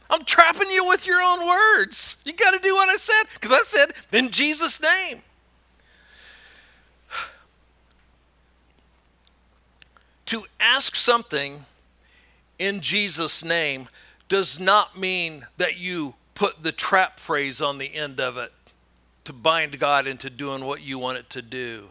I'm 0.09 0.25
trapping 0.25 0.71
you 0.71 0.87
with 0.87 1.07
your 1.07 1.21
own 1.21 1.47
words. 1.47 2.17
You 2.25 2.33
got 2.33 2.53
to 2.53 2.59
do 2.59 2.75
what 2.75 2.89
I 2.89 2.97
said 2.97 3.25
because 3.35 3.53
I 3.53 3.59
said 3.59 3.93
in 4.13 4.31
Jesus' 4.31 4.81
name. 4.81 5.23
To 10.27 10.45
ask 10.59 10.97
something 10.97 11.67
in 12.59 12.81
Jesus' 12.81 13.45
name 13.45 13.89
does 14.29 14.59
not 14.59 14.99
mean 14.99 15.47
that 15.57 15.79
you 15.79 16.15
put 16.35 16.63
the 16.63 16.73
trap 16.73 17.21
phrase 17.21 17.63
on 17.63 17.79
the 17.79 17.95
end 17.95 18.21
of 18.21 18.37
it 18.37 18.53
to 19.25 19.33
bind 19.33 19.79
God 19.79 20.07
into 20.07 20.31
doing 20.31 20.65
what 20.65 20.83
you 20.83 20.99
want 20.99 21.19
it 21.19 21.31
to 21.31 21.43
do. 21.43 21.89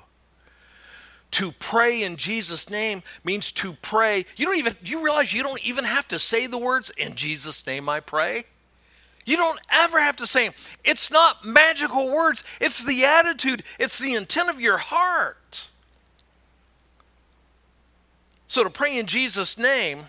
To 1.31 1.51
pray 1.51 2.03
in 2.03 2.15
Jesus' 2.15 2.69
name 2.69 3.03
means 3.23 3.51
to 3.53 3.73
pray. 3.73 4.25
You 4.37 4.45
don't 4.45 4.57
even 4.57 4.75
you 4.83 5.03
realize 5.03 5.33
you 5.33 5.43
don't 5.43 5.65
even 5.65 5.83
have 5.83 6.07
to 6.09 6.19
say 6.19 6.47
the 6.47 6.57
words 6.57 6.91
in 6.91 7.15
Jesus' 7.15 7.65
name 7.67 7.89
I 7.89 7.99
pray. 7.99 8.45
You 9.25 9.37
don't 9.37 9.59
ever 9.69 9.99
have 9.99 10.15
to 10.17 10.27
say 10.27 10.45
them. 10.45 10.53
It's 10.83 11.11
not 11.11 11.43
magical 11.43 12.09
words, 12.09 12.43
it's 12.61 12.83
the 12.83 13.05
attitude, 13.05 13.63
it's 13.79 13.99
the 13.99 14.13
intent 14.13 14.49
of 14.49 14.61
your 14.61 14.77
heart. 14.77 15.69
So 18.47 18.63
to 18.63 18.69
pray 18.69 18.97
in 18.97 19.07
Jesus' 19.07 19.57
name 19.57 20.05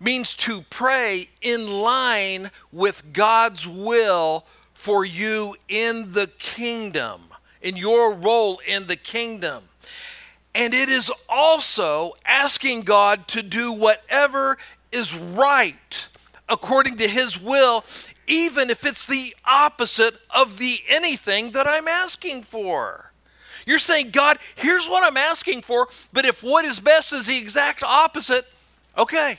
means 0.00 0.34
to 0.34 0.62
pray 0.62 1.28
in 1.40 1.80
line 1.80 2.50
with 2.72 3.12
God's 3.12 3.66
will 3.66 4.44
for 4.74 5.04
you 5.04 5.56
in 5.68 6.12
the 6.12 6.26
kingdom, 6.38 7.22
in 7.62 7.76
your 7.76 8.12
role 8.12 8.60
in 8.66 8.86
the 8.86 8.96
kingdom. 8.96 9.64
And 10.54 10.74
it 10.74 10.88
is 10.88 11.12
also 11.28 12.14
asking 12.24 12.82
God 12.82 13.28
to 13.28 13.42
do 13.42 13.72
whatever 13.72 14.58
is 14.90 15.16
right 15.16 16.08
according 16.48 16.96
to 16.96 17.08
His 17.08 17.40
will, 17.40 17.84
even 18.26 18.70
if 18.70 18.84
it's 18.84 19.06
the 19.06 19.34
opposite 19.44 20.16
of 20.30 20.58
the 20.58 20.80
anything 20.88 21.52
that 21.52 21.68
I'm 21.68 21.86
asking 21.86 22.42
for. 22.42 23.12
You're 23.66 23.78
saying, 23.78 24.10
God, 24.10 24.38
here's 24.56 24.86
what 24.86 25.04
I'm 25.04 25.16
asking 25.16 25.62
for, 25.62 25.88
but 26.12 26.24
if 26.24 26.42
what 26.42 26.64
is 26.64 26.80
best 26.80 27.12
is 27.12 27.26
the 27.26 27.36
exact 27.36 27.82
opposite, 27.84 28.46
okay. 28.98 29.38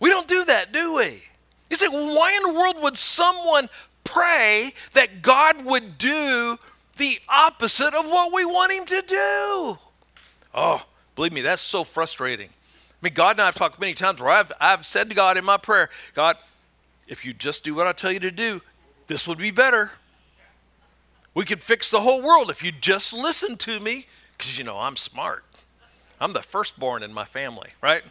We 0.00 0.10
don't 0.10 0.26
do 0.26 0.44
that, 0.46 0.72
do 0.72 0.94
we? 0.94 1.22
You 1.70 1.76
say, 1.76 1.88
well, 1.88 2.14
why 2.14 2.36
in 2.36 2.52
the 2.52 2.58
world 2.58 2.76
would 2.82 2.96
someone 2.96 3.68
pray 4.04 4.72
that 4.92 5.22
God 5.22 5.64
would 5.64 5.98
do 5.98 6.58
the 6.96 7.18
opposite 7.28 7.94
of 7.94 8.06
what 8.06 8.32
we 8.32 8.44
want 8.44 8.72
him 8.72 8.84
to 8.86 9.02
do. 9.02 9.78
Oh, 10.54 10.84
believe 11.14 11.32
me, 11.32 11.42
that's 11.42 11.62
so 11.62 11.84
frustrating. 11.84 12.48
I 12.48 12.98
mean, 13.02 13.14
God 13.14 13.32
and 13.32 13.42
I 13.42 13.46
have 13.46 13.54
talked 13.54 13.78
many 13.78 13.94
times 13.94 14.20
where 14.20 14.30
I've, 14.30 14.52
I've 14.60 14.86
said 14.86 15.10
to 15.10 15.14
God 15.14 15.36
in 15.36 15.44
my 15.44 15.58
prayer, 15.58 15.90
God, 16.14 16.36
if 17.06 17.24
you 17.24 17.32
just 17.32 17.62
do 17.62 17.74
what 17.74 17.86
I 17.86 17.92
tell 17.92 18.10
you 18.10 18.20
to 18.20 18.30
do, 18.30 18.62
this 19.06 19.28
would 19.28 19.38
be 19.38 19.50
better. 19.50 19.92
We 21.34 21.44
could 21.44 21.62
fix 21.62 21.90
the 21.90 22.00
whole 22.00 22.22
world 22.22 22.50
if 22.50 22.64
you 22.64 22.72
just 22.72 23.12
listen 23.12 23.56
to 23.58 23.78
me, 23.78 24.06
because 24.36 24.58
you 24.58 24.64
know 24.64 24.78
I'm 24.78 24.96
smart. 24.96 25.44
I'm 26.18 26.32
the 26.32 26.42
firstborn 26.42 27.02
in 27.02 27.12
my 27.12 27.26
family, 27.26 27.70
right? 27.82 28.02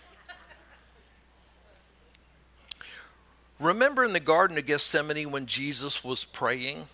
Remember 3.60 4.04
in 4.04 4.14
the 4.14 4.20
Garden 4.20 4.58
of 4.58 4.66
Gethsemane 4.66 5.32
when 5.32 5.48
Jesus 5.48 6.04
was 6.04 6.24
praying? 6.24 6.88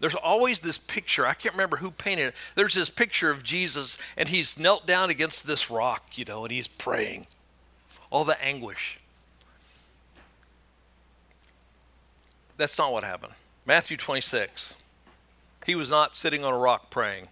There's 0.00 0.14
always 0.14 0.60
this 0.60 0.78
picture. 0.78 1.26
I 1.26 1.34
can't 1.34 1.54
remember 1.54 1.78
who 1.78 1.90
painted 1.90 2.28
it. 2.28 2.34
There's 2.54 2.74
this 2.74 2.90
picture 2.90 3.30
of 3.30 3.42
Jesus, 3.42 3.98
and 4.16 4.28
he's 4.28 4.58
knelt 4.58 4.86
down 4.86 5.10
against 5.10 5.46
this 5.46 5.70
rock, 5.70 6.16
you 6.16 6.24
know, 6.24 6.44
and 6.44 6.52
he's 6.52 6.68
praying. 6.68 7.26
All 8.10 8.24
the 8.24 8.40
anguish. 8.42 9.00
That's 12.56 12.78
not 12.78 12.92
what 12.92 13.04
happened. 13.04 13.32
Matthew 13.66 13.96
26. 13.96 14.76
He 15.66 15.74
was 15.74 15.90
not 15.90 16.16
sitting 16.16 16.44
on 16.44 16.52
a 16.52 16.58
rock 16.58 16.90
praying. 16.90 17.28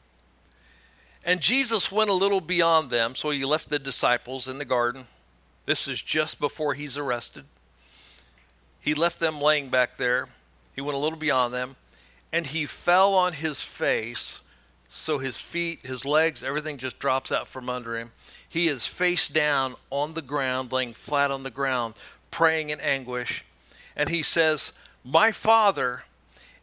and 1.24 1.40
Jesus 1.40 1.90
went 1.90 2.10
a 2.10 2.14
little 2.14 2.40
beyond 2.40 2.90
them, 2.90 3.14
so 3.14 3.30
he 3.30 3.44
left 3.44 3.70
the 3.70 3.78
disciples 3.78 4.48
in 4.48 4.58
the 4.58 4.64
garden. 4.64 5.06
This 5.66 5.88
is 5.88 6.02
just 6.02 6.40
before 6.40 6.74
he's 6.74 6.96
arrested. 6.96 7.44
He 8.80 8.94
left 8.94 9.18
them 9.18 9.40
laying 9.40 9.68
back 9.68 9.96
there. 9.96 10.28
He 10.80 10.82
went 10.82 10.96
a 10.96 10.98
little 10.98 11.18
beyond 11.18 11.52
them, 11.52 11.76
and 12.32 12.46
he 12.46 12.64
fell 12.64 13.12
on 13.12 13.34
his 13.34 13.60
face. 13.60 14.40
So 14.88 15.18
his 15.18 15.36
feet, 15.36 15.80
his 15.82 16.06
legs, 16.06 16.42
everything 16.42 16.78
just 16.78 16.98
drops 16.98 17.30
out 17.30 17.48
from 17.48 17.68
under 17.68 17.98
him. 17.98 18.12
He 18.50 18.66
is 18.66 18.86
face 18.86 19.28
down 19.28 19.74
on 19.90 20.14
the 20.14 20.22
ground, 20.22 20.72
laying 20.72 20.94
flat 20.94 21.30
on 21.30 21.42
the 21.42 21.50
ground, 21.50 21.96
praying 22.30 22.70
in 22.70 22.80
anguish. 22.80 23.44
And 23.94 24.08
he 24.08 24.22
says, 24.22 24.72
My 25.04 25.32
Father, 25.32 26.04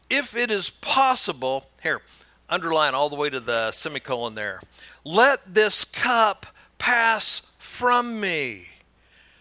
if 0.09 0.35
it 0.35 0.49
is 0.49 0.71
possible, 0.71 1.69
here, 1.83 2.01
underline 2.49 2.95
all 2.95 3.11
the 3.11 3.15
way 3.15 3.29
to 3.29 3.39
the 3.39 3.71
semicolon 3.71 4.33
there, 4.33 4.61
let 5.03 5.53
this 5.53 5.85
cup 5.85 6.47
pass 6.79 7.43
from 7.59 8.19
me. 8.19 8.69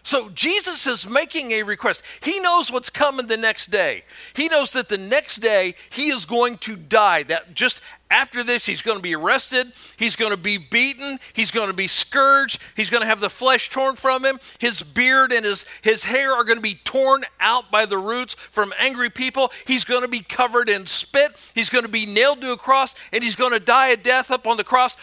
So 0.07 0.29
Jesus 0.29 0.87
is 0.87 1.05
making 1.05 1.51
a 1.51 1.63
request. 1.63 2.01
He 2.21 2.39
knows 2.39 2.71
what's 2.71 2.89
coming 2.89 3.27
the 3.27 3.35
next 3.35 3.71
day. 3.71 4.05
He 4.33 4.47
knows 4.47 4.71
that 4.71 4.87
the 4.87 4.97
next 4.97 5.39
day 5.39 5.75
he 5.89 6.07
is 6.11 6.25
going 6.25 6.59
to 6.59 6.77
die. 6.77 7.23
That 7.23 7.53
just 7.53 7.81
after 8.09 8.41
this, 8.41 8.65
he's 8.65 8.81
going 8.81 8.97
to 8.97 9.01
be 9.01 9.15
arrested. 9.15 9.73
He's 9.97 10.15
going 10.15 10.31
to 10.31 10.37
be 10.37 10.57
beaten. 10.57 11.19
He's 11.33 11.51
going 11.51 11.67
to 11.67 11.73
be 11.73 11.87
scourged. 11.87 12.61
He's 12.73 12.89
going 12.89 13.01
to 13.01 13.07
have 13.07 13.19
the 13.19 13.29
flesh 13.29 13.69
torn 13.69 13.97
from 13.97 14.23
him. 14.23 14.39
His 14.59 14.81
beard 14.81 15.33
and 15.33 15.45
his, 15.45 15.65
his 15.81 16.05
hair 16.05 16.31
are 16.31 16.45
going 16.45 16.57
to 16.57 16.61
be 16.61 16.75
torn 16.75 17.25
out 17.41 17.69
by 17.69 17.85
the 17.85 17.97
roots 17.97 18.35
from 18.49 18.73
angry 18.79 19.09
people. 19.09 19.51
He's 19.65 19.83
going 19.83 20.03
to 20.03 20.07
be 20.07 20.21
covered 20.21 20.69
in 20.69 20.85
spit. 20.85 21.35
He's 21.53 21.69
going 21.69 21.83
to 21.83 21.89
be 21.89 22.05
nailed 22.05 22.39
to 22.41 22.53
a 22.53 22.57
cross, 22.57 22.95
and 23.11 23.25
he's 23.25 23.35
going 23.35 23.51
to 23.51 23.59
die 23.59 23.89
a 23.89 23.97
death 23.97 24.31
up 24.31 24.47
on 24.47 24.55
the 24.55 24.63
cross 24.63 24.95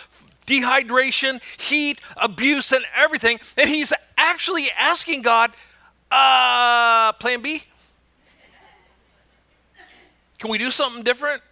dehydration, 0.47 1.41
heat, 1.59 2.01
abuse, 2.17 2.73
and 2.73 2.85
everything. 2.95 3.41
And 3.57 3.69
he's 3.69 3.93
actually 4.17 4.71
asking 4.73 5.23
God, 5.23 5.53
uh, 6.11 7.13
plan 7.15 7.43
B? 7.43 7.65
Can 10.39 10.51
we 10.51 10.59
do 10.59 10.71
something 10.71 11.03
different? 11.03 11.43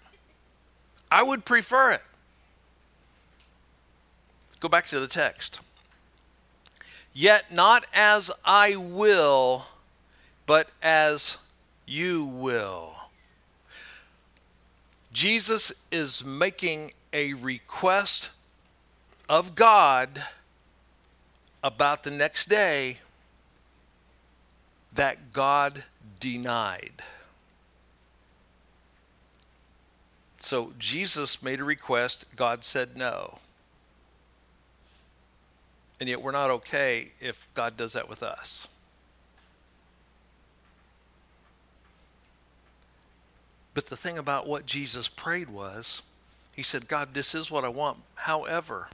I 1.11 1.23
would 1.23 1.45
prefer 1.45 1.93
it. 1.93 2.03
Go 4.61 4.69
back 4.69 4.87
to 4.89 5.01
the 5.01 5.07
text. 5.07 5.61
Yet 7.15 7.53
not 7.53 7.85
as 7.93 8.31
I 8.45 8.77
will, 8.77 9.67
but 10.47 10.69
as 10.83 11.39
you 11.87 12.25
will. 12.25 12.95
Jesus 15.13 15.73
is 15.91 16.25
making 16.25 16.93
a 17.13 17.35
request 17.35 18.31
of 19.29 19.55
God 19.55 20.23
about 21.63 22.03
the 22.03 22.11
next 22.11 22.49
day 22.49 22.99
that 24.95 25.33
God 25.33 25.85
denied. 26.21 27.03
So 30.39 30.73
Jesus 30.79 31.43
made 31.43 31.61
a 31.61 31.65
request, 31.65 32.25
God 32.35 32.65
said 32.65 32.97
no. 32.97 33.39
And 36.01 36.09
yet 36.09 36.21
we're 36.21 36.33
not 36.33 36.51
okay 36.51 37.13
if 37.21 37.49
God 37.55 37.77
does 37.77 37.93
that 37.93 38.09
with 38.09 38.25
us. 38.25 38.67
But 43.75 43.87
the 43.87 43.97
thing 43.97 44.19
about 44.19 44.47
what 44.47 44.67
Jesus 44.67 45.09
prayed 45.09 45.49
was, 45.49 46.03
he 46.55 46.63
said, 46.63 46.89
God, 46.89 47.15
this 47.15 47.35
is 47.35 47.51
what 47.51 47.65
I 47.65 47.69
want. 47.69 47.99
However, 48.17 48.89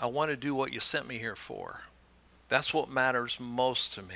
I 0.00 0.06
want 0.06 0.30
to 0.30 0.36
do 0.36 0.54
what 0.54 0.72
you 0.72 0.80
sent 0.80 1.08
me 1.08 1.18
here 1.18 1.36
for. 1.36 1.80
That's 2.48 2.72
what 2.72 2.90
matters 2.90 3.38
most 3.40 3.94
to 3.94 4.02
me. 4.02 4.14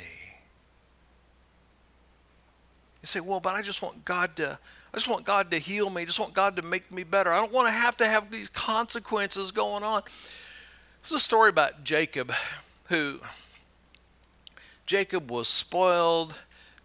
You 3.03 3.07
say, 3.07 3.21
well, 3.21 3.41
but 3.41 3.55
I 3.55 3.63
just 3.63 3.83
want 3.83 4.05
God 4.05 4.37
to, 4.37 4.59
I 4.93 4.97
just 4.97 5.09
want 5.09 5.25
God 5.25 5.51
to 5.51 5.59
heal 5.59 5.91
me. 5.91 6.03
I 6.03 6.05
just 6.05 6.21
want 6.21 6.35
God 6.35 6.57
to 6.57 6.63
make 6.63 6.93
me 6.93 7.03
better. 7.03 7.33
I 7.33 7.39
don't 7.39 7.53
want 7.53 7.67
to 7.67 7.73
have 7.73 7.97
to 7.97 8.07
have 8.07 8.31
these 8.31 8.49
consequences 8.49 9.51
going 9.51 9.83
on. 9.83 10.03
This 11.03 11.11
is 11.11 11.17
a 11.17 11.21
story 11.21 11.51
about 11.51 11.83
Jacob, 11.83 12.33
who 12.87 13.19
Jacob 14.87 15.31
was 15.33 15.49
spoiled. 15.49 16.37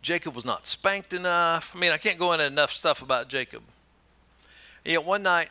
Jacob 0.02 0.36
was 0.36 0.44
not 0.44 0.66
spanked 0.66 1.14
enough. 1.14 1.72
I 1.76 1.80
mean, 1.80 1.92
I 1.92 1.98
can't 1.98 2.18
go 2.18 2.34
into 2.34 2.46
enough 2.46 2.72
stuff 2.72 3.04
about 3.04 3.30
Jacob. 3.30 3.62
Yet 4.84 5.06
one 5.06 5.22
night, 5.22 5.50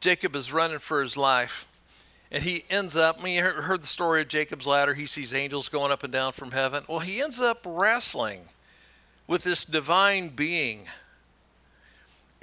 Jacob 0.00 0.34
is 0.36 0.52
running 0.52 0.78
for 0.78 1.02
his 1.02 1.18
life 1.18 1.68
and 2.30 2.42
he 2.42 2.64
ends 2.68 2.96
up, 2.96 3.18
I 3.20 3.22
mean, 3.22 3.36
you 3.36 3.42
heard 3.42 3.82
the 3.82 3.86
story 3.86 4.22
of 4.22 4.28
Jacob's 4.28 4.66
ladder. 4.66 4.94
He 4.94 5.06
sees 5.06 5.32
angels 5.32 5.68
going 5.68 5.92
up 5.92 6.02
and 6.02 6.12
down 6.12 6.32
from 6.32 6.50
heaven. 6.50 6.84
Well, 6.88 6.98
he 6.98 7.22
ends 7.22 7.40
up 7.40 7.60
wrestling 7.64 8.42
with 9.26 9.44
this 9.44 9.64
divine 9.64 10.30
being. 10.30 10.86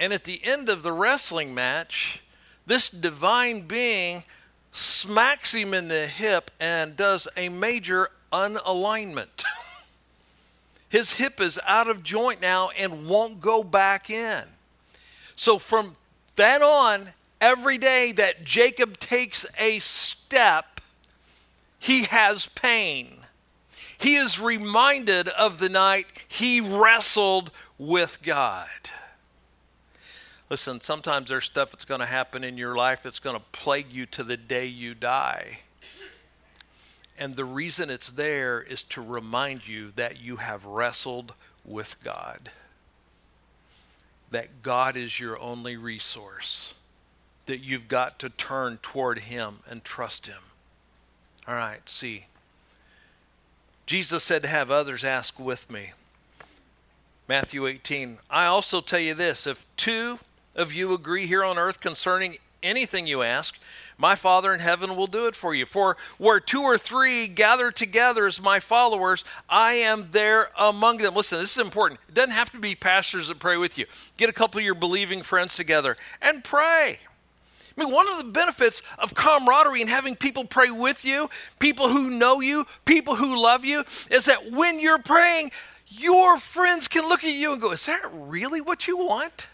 And 0.00 0.12
at 0.12 0.24
the 0.24 0.44
end 0.44 0.68
of 0.68 0.82
the 0.82 0.92
wrestling 0.92 1.54
match, 1.54 2.22
this 2.66 2.88
divine 2.88 3.62
being 3.62 4.24
smacks 4.72 5.54
him 5.54 5.74
in 5.74 5.88
the 5.88 6.06
hip 6.06 6.50
and 6.58 6.96
does 6.96 7.28
a 7.36 7.48
major 7.48 8.08
unalignment. 8.32 9.44
His 10.88 11.14
hip 11.14 11.40
is 11.40 11.60
out 11.66 11.88
of 11.88 12.02
joint 12.02 12.40
now 12.40 12.70
and 12.70 13.06
won't 13.06 13.40
go 13.40 13.62
back 13.62 14.10
in. 14.10 14.44
So 15.36 15.58
from 15.58 15.96
that 16.36 16.62
on, 16.62 17.10
every 17.44 17.76
day 17.76 18.10
that 18.10 18.42
Jacob 18.42 18.98
takes 18.98 19.44
a 19.58 19.78
step, 19.78 20.80
he 21.78 22.04
has 22.04 22.46
pain. 22.46 23.18
He 23.98 24.16
is 24.16 24.40
reminded 24.40 25.28
of 25.28 25.58
the 25.58 25.68
night 25.68 26.06
he 26.26 26.62
wrestled 26.62 27.50
with 27.76 28.18
God. 28.22 28.68
Listen, 30.48 30.80
sometimes 30.80 31.28
there's 31.28 31.44
stuff 31.44 31.70
that's 31.70 31.84
going 31.84 32.00
to 32.00 32.06
happen 32.06 32.44
in 32.44 32.56
your 32.56 32.76
life 32.76 33.02
that's 33.02 33.18
going 33.18 33.36
to 33.36 33.44
plague 33.52 33.92
you 33.92 34.06
to 34.06 34.22
the 34.22 34.38
day 34.38 34.64
you 34.64 34.94
die. 34.94 35.58
And 37.18 37.36
the 37.36 37.44
reason 37.44 37.90
it's 37.90 38.10
there 38.10 38.62
is 38.62 38.84
to 38.84 39.02
remind 39.02 39.68
you 39.68 39.92
that 39.96 40.18
you 40.18 40.36
have 40.36 40.64
wrestled 40.64 41.34
with 41.62 42.02
God, 42.02 42.50
that 44.30 44.62
God 44.62 44.96
is 44.96 45.20
your 45.20 45.38
only 45.38 45.76
resource 45.76 46.74
that 47.46 47.60
you've 47.60 47.88
got 47.88 48.18
to 48.20 48.28
turn 48.28 48.78
toward 48.82 49.20
Him 49.20 49.60
and 49.68 49.84
trust 49.84 50.26
Him. 50.26 50.42
All 51.46 51.54
right, 51.54 51.88
see. 51.88 52.26
Jesus 53.86 54.24
said 54.24 54.42
to 54.42 54.48
have 54.48 54.70
others 54.70 55.04
ask 55.04 55.38
with 55.38 55.70
me. 55.70 55.92
Matthew 57.28 57.66
18. 57.66 58.18
I 58.30 58.46
also 58.46 58.80
tell 58.80 59.00
you 59.00 59.14
this 59.14 59.46
if 59.46 59.66
two 59.76 60.18
of 60.54 60.72
you 60.72 60.92
agree 60.92 61.26
here 61.26 61.44
on 61.44 61.58
earth 61.58 61.80
concerning 61.80 62.38
anything 62.62 63.06
you 63.06 63.22
ask, 63.22 63.58
my 63.98 64.14
Father 64.14 64.52
in 64.52 64.60
heaven 64.60 64.96
will 64.96 65.06
do 65.06 65.26
it 65.26 65.36
for 65.36 65.54
you. 65.54 65.66
For 65.66 65.96
where 66.18 66.40
two 66.40 66.62
or 66.62 66.78
three 66.78 67.28
gather 67.28 67.70
together 67.70 68.26
as 68.26 68.40
my 68.40 68.58
followers, 68.58 69.24
I 69.48 69.74
am 69.74 70.08
there 70.10 70.50
among 70.58 70.98
them. 70.98 71.14
Listen, 71.14 71.38
this 71.38 71.56
is 71.56 71.64
important. 71.64 72.00
It 72.08 72.14
doesn't 72.14 72.30
have 72.30 72.50
to 72.52 72.58
be 72.58 72.74
pastors 72.74 73.28
that 73.28 73.38
pray 73.38 73.56
with 73.56 73.78
you. 73.78 73.86
Get 74.16 74.28
a 74.28 74.32
couple 74.32 74.58
of 74.58 74.64
your 74.64 74.74
believing 74.74 75.22
friends 75.22 75.56
together 75.56 75.96
and 76.20 76.42
pray. 76.42 76.98
I 77.76 77.84
mean, 77.84 77.92
one 77.92 78.08
of 78.08 78.18
the 78.18 78.24
benefits 78.24 78.82
of 78.98 79.14
camaraderie 79.14 79.80
and 79.80 79.90
having 79.90 80.14
people 80.14 80.44
pray 80.44 80.70
with 80.70 81.04
you, 81.04 81.28
people 81.58 81.88
who 81.88 82.08
know 82.08 82.40
you, 82.40 82.66
people 82.84 83.16
who 83.16 83.36
love 83.36 83.64
you, 83.64 83.84
is 84.10 84.26
that 84.26 84.52
when 84.52 84.78
you're 84.78 84.98
praying, 84.98 85.50
your 85.88 86.38
friends 86.38 86.86
can 86.86 87.08
look 87.08 87.24
at 87.24 87.34
you 87.34 87.52
and 87.52 87.60
go, 87.60 87.72
Is 87.72 87.86
that 87.86 88.02
really 88.12 88.60
what 88.60 88.86
you 88.86 88.96
want? 88.96 89.48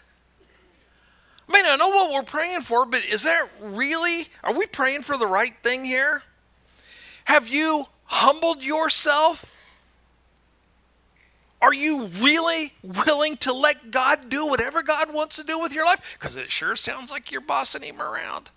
I 1.49 1.53
mean, 1.53 1.65
I 1.65 1.75
know 1.75 1.89
what 1.89 2.11
we're 2.11 2.23
praying 2.23 2.61
for, 2.61 2.85
but 2.85 3.03
is 3.03 3.23
that 3.23 3.49
really, 3.59 4.29
are 4.43 4.53
we 4.53 4.67
praying 4.67 5.01
for 5.01 5.17
the 5.17 5.27
right 5.27 5.53
thing 5.63 5.83
here? 5.83 6.23
Have 7.25 7.47
you 7.47 7.87
humbled 8.05 8.63
yourself? 8.63 9.53
Are 11.61 11.73
you 11.73 12.05
really 12.05 12.73
willing 12.81 13.37
to 13.37 13.53
let 13.53 13.91
God 13.91 14.29
do 14.29 14.47
whatever 14.47 14.81
God 14.81 15.13
wants 15.13 15.35
to 15.35 15.43
do 15.43 15.59
with 15.59 15.73
your 15.73 15.85
life? 15.85 16.01
Because 16.19 16.35
it 16.35 16.51
sure 16.51 16.75
sounds 16.75 17.11
like 17.11 17.31
you're 17.31 17.39
bossing 17.39 17.83
Him 17.83 18.01
around. 18.01 18.49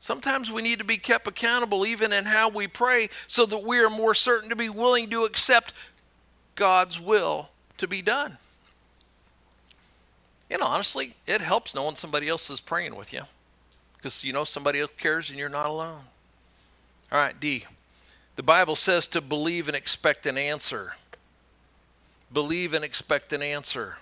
Sometimes 0.00 0.50
we 0.50 0.60
need 0.60 0.80
to 0.80 0.84
be 0.84 0.98
kept 0.98 1.26
accountable 1.26 1.86
even 1.86 2.12
in 2.12 2.26
how 2.26 2.48
we 2.48 2.66
pray 2.66 3.08
so 3.26 3.46
that 3.46 3.64
we 3.64 3.78
are 3.78 3.88
more 3.88 4.12
certain 4.12 4.50
to 4.50 4.56
be 4.56 4.68
willing 4.68 5.08
to 5.10 5.24
accept 5.24 5.72
God's 6.56 7.00
will 7.00 7.48
to 7.78 7.86
be 7.86 8.02
done. 8.02 8.36
And 10.50 10.60
honestly, 10.60 11.14
it 11.26 11.40
helps 11.40 11.74
knowing 11.74 11.96
somebody 11.96 12.28
else 12.28 12.50
is 12.50 12.60
praying 12.60 12.96
with 12.96 13.12
you 13.12 13.22
because 13.96 14.22
you 14.24 14.32
know 14.32 14.44
somebody 14.44 14.80
else 14.80 14.92
cares 14.98 15.30
and 15.30 15.38
you're 15.38 15.48
not 15.48 15.66
alone. 15.66 16.02
All 17.10 17.18
right, 17.18 17.38
D. 17.38 17.64
The 18.36 18.42
Bible 18.42 18.76
says 18.76 19.06
to 19.08 19.20
believe 19.20 19.68
and 19.68 19.76
expect 19.76 20.26
an 20.26 20.36
answer. 20.36 20.96
Believe 22.32 22.74
and 22.74 22.84
expect 22.84 23.32
an 23.32 23.42
answer. 23.42 23.98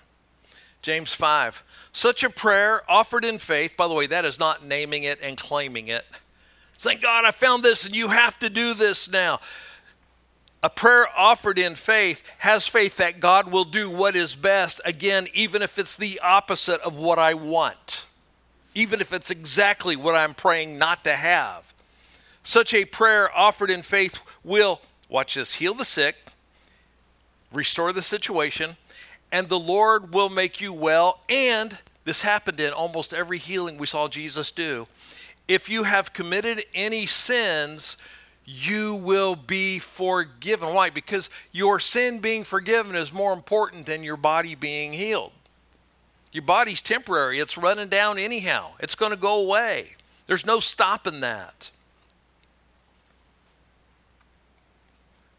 James 0.81 1.13
5. 1.13 1.63
Such 1.91 2.23
a 2.23 2.29
prayer 2.29 2.81
offered 2.89 3.23
in 3.23 3.39
faith, 3.39 3.77
by 3.77 3.87
the 3.87 3.93
way, 3.93 4.07
that 4.07 4.25
is 4.25 4.39
not 4.39 4.65
naming 4.65 5.03
it 5.03 5.19
and 5.21 5.37
claiming 5.37 5.87
it. 5.87 6.05
Thank 6.79 7.01
God, 7.01 7.23
I 7.25 7.31
found 7.31 7.63
this 7.63 7.85
and 7.85 7.95
you 7.95 8.09
have 8.09 8.37
to 8.39 8.49
do 8.49 8.73
this 8.73 9.09
now. 9.09 9.39
A 10.63 10.69
prayer 10.69 11.07
offered 11.17 11.59
in 11.59 11.75
faith 11.75 12.23
has 12.39 12.67
faith 12.67 12.97
that 12.97 13.19
God 13.19 13.51
will 13.51 13.65
do 13.65 13.89
what 13.89 14.15
is 14.15 14.33
best, 14.33 14.79
again, 14.85 15.27
even 15.33 15.61
if 15.61 15.77
it's 15.77 15.95
the 15.95 16.19
opposite 16.21 16.79
of 16.81 16.95
what 16.95 17.19
I 17.19 17.33
want, 17.33 18.05
even 18.73 19.01
if 19.01 19.11
it's 19.11 19.29
exactly 19.29 19.97
what 19.97 20.15
I'm 20.15 20.33
praying 20.33 20.77
not 20.77 21.03
to 21.03 21.15
have. 21.15 21.72
Such 22.43 22.73
a 22.73 22.85
prayer 22.85 23.35
offered 23.35 23.71
in 23.71 23.81
faith 23.81 24.19
will, 24.43 24.81
watch 25.09 25.35
this, 25.35 25.55
heal 25.55 25.73
the 25.73 25.85
sick, 25.85 26.15
restore 27.53 27.93
the 27.93 28.01
situation, 28.01 28.75
and 29.31 29.47
the 29.47 29.59
Lord 29.59 30.13
will 30.13 30.29
make 30.29 30.59
you 30.59 30.73
well. 30.73 31.21
And 31.29 31.77
this 32.03 32.21
happened 32.21 32.59
in 32.59 32.73
almost 32.73 33.13
every 33.13 33.37
healing 33.37 33.77
we 33.77 33.87
saw 33.87 34.07
Jesus 34.07 34.51
do. 34.51 34.87
If 35.47 35.69
you 35.69 35.83
have 35.83 36.13
committed 36.13 36.65
any 36.75 37.05
sins, 37.05 37.97
you 38.45 38.95
will 38.95 39.35
be 39.35 39.79
forgiven. 39.79 40.73
Why? 40.73 40.89
Because 40.89 41.29
your 41.51 41.79
sin 41.79 42.19
being 42.19 42.43
forgiven 42.43 42.95
is 42.95 43.13
more 43.13 43.33
important 43.33 43.85
than 43.85 44.03
your 44.03 44.17
body 44.17 44.55
being 44.55 44.93
healed. 44.93 45.31
Your 46.33 46.43
body's 46.43 46.81
temporary, 46.81 47.39
it's 47.39 47.57
running 47.57 47.89
down 47.89 48.17
anyhow, 48.17 48.71
it's 48.79 48.95
going 48.95 49.11
to 49.11 49.17
go 49.17 49.35
away. 49.35 49.95
There's 50.25 50.45
no 50.45 50.59
stopping 50.59 51.19
that. 51.19 51.69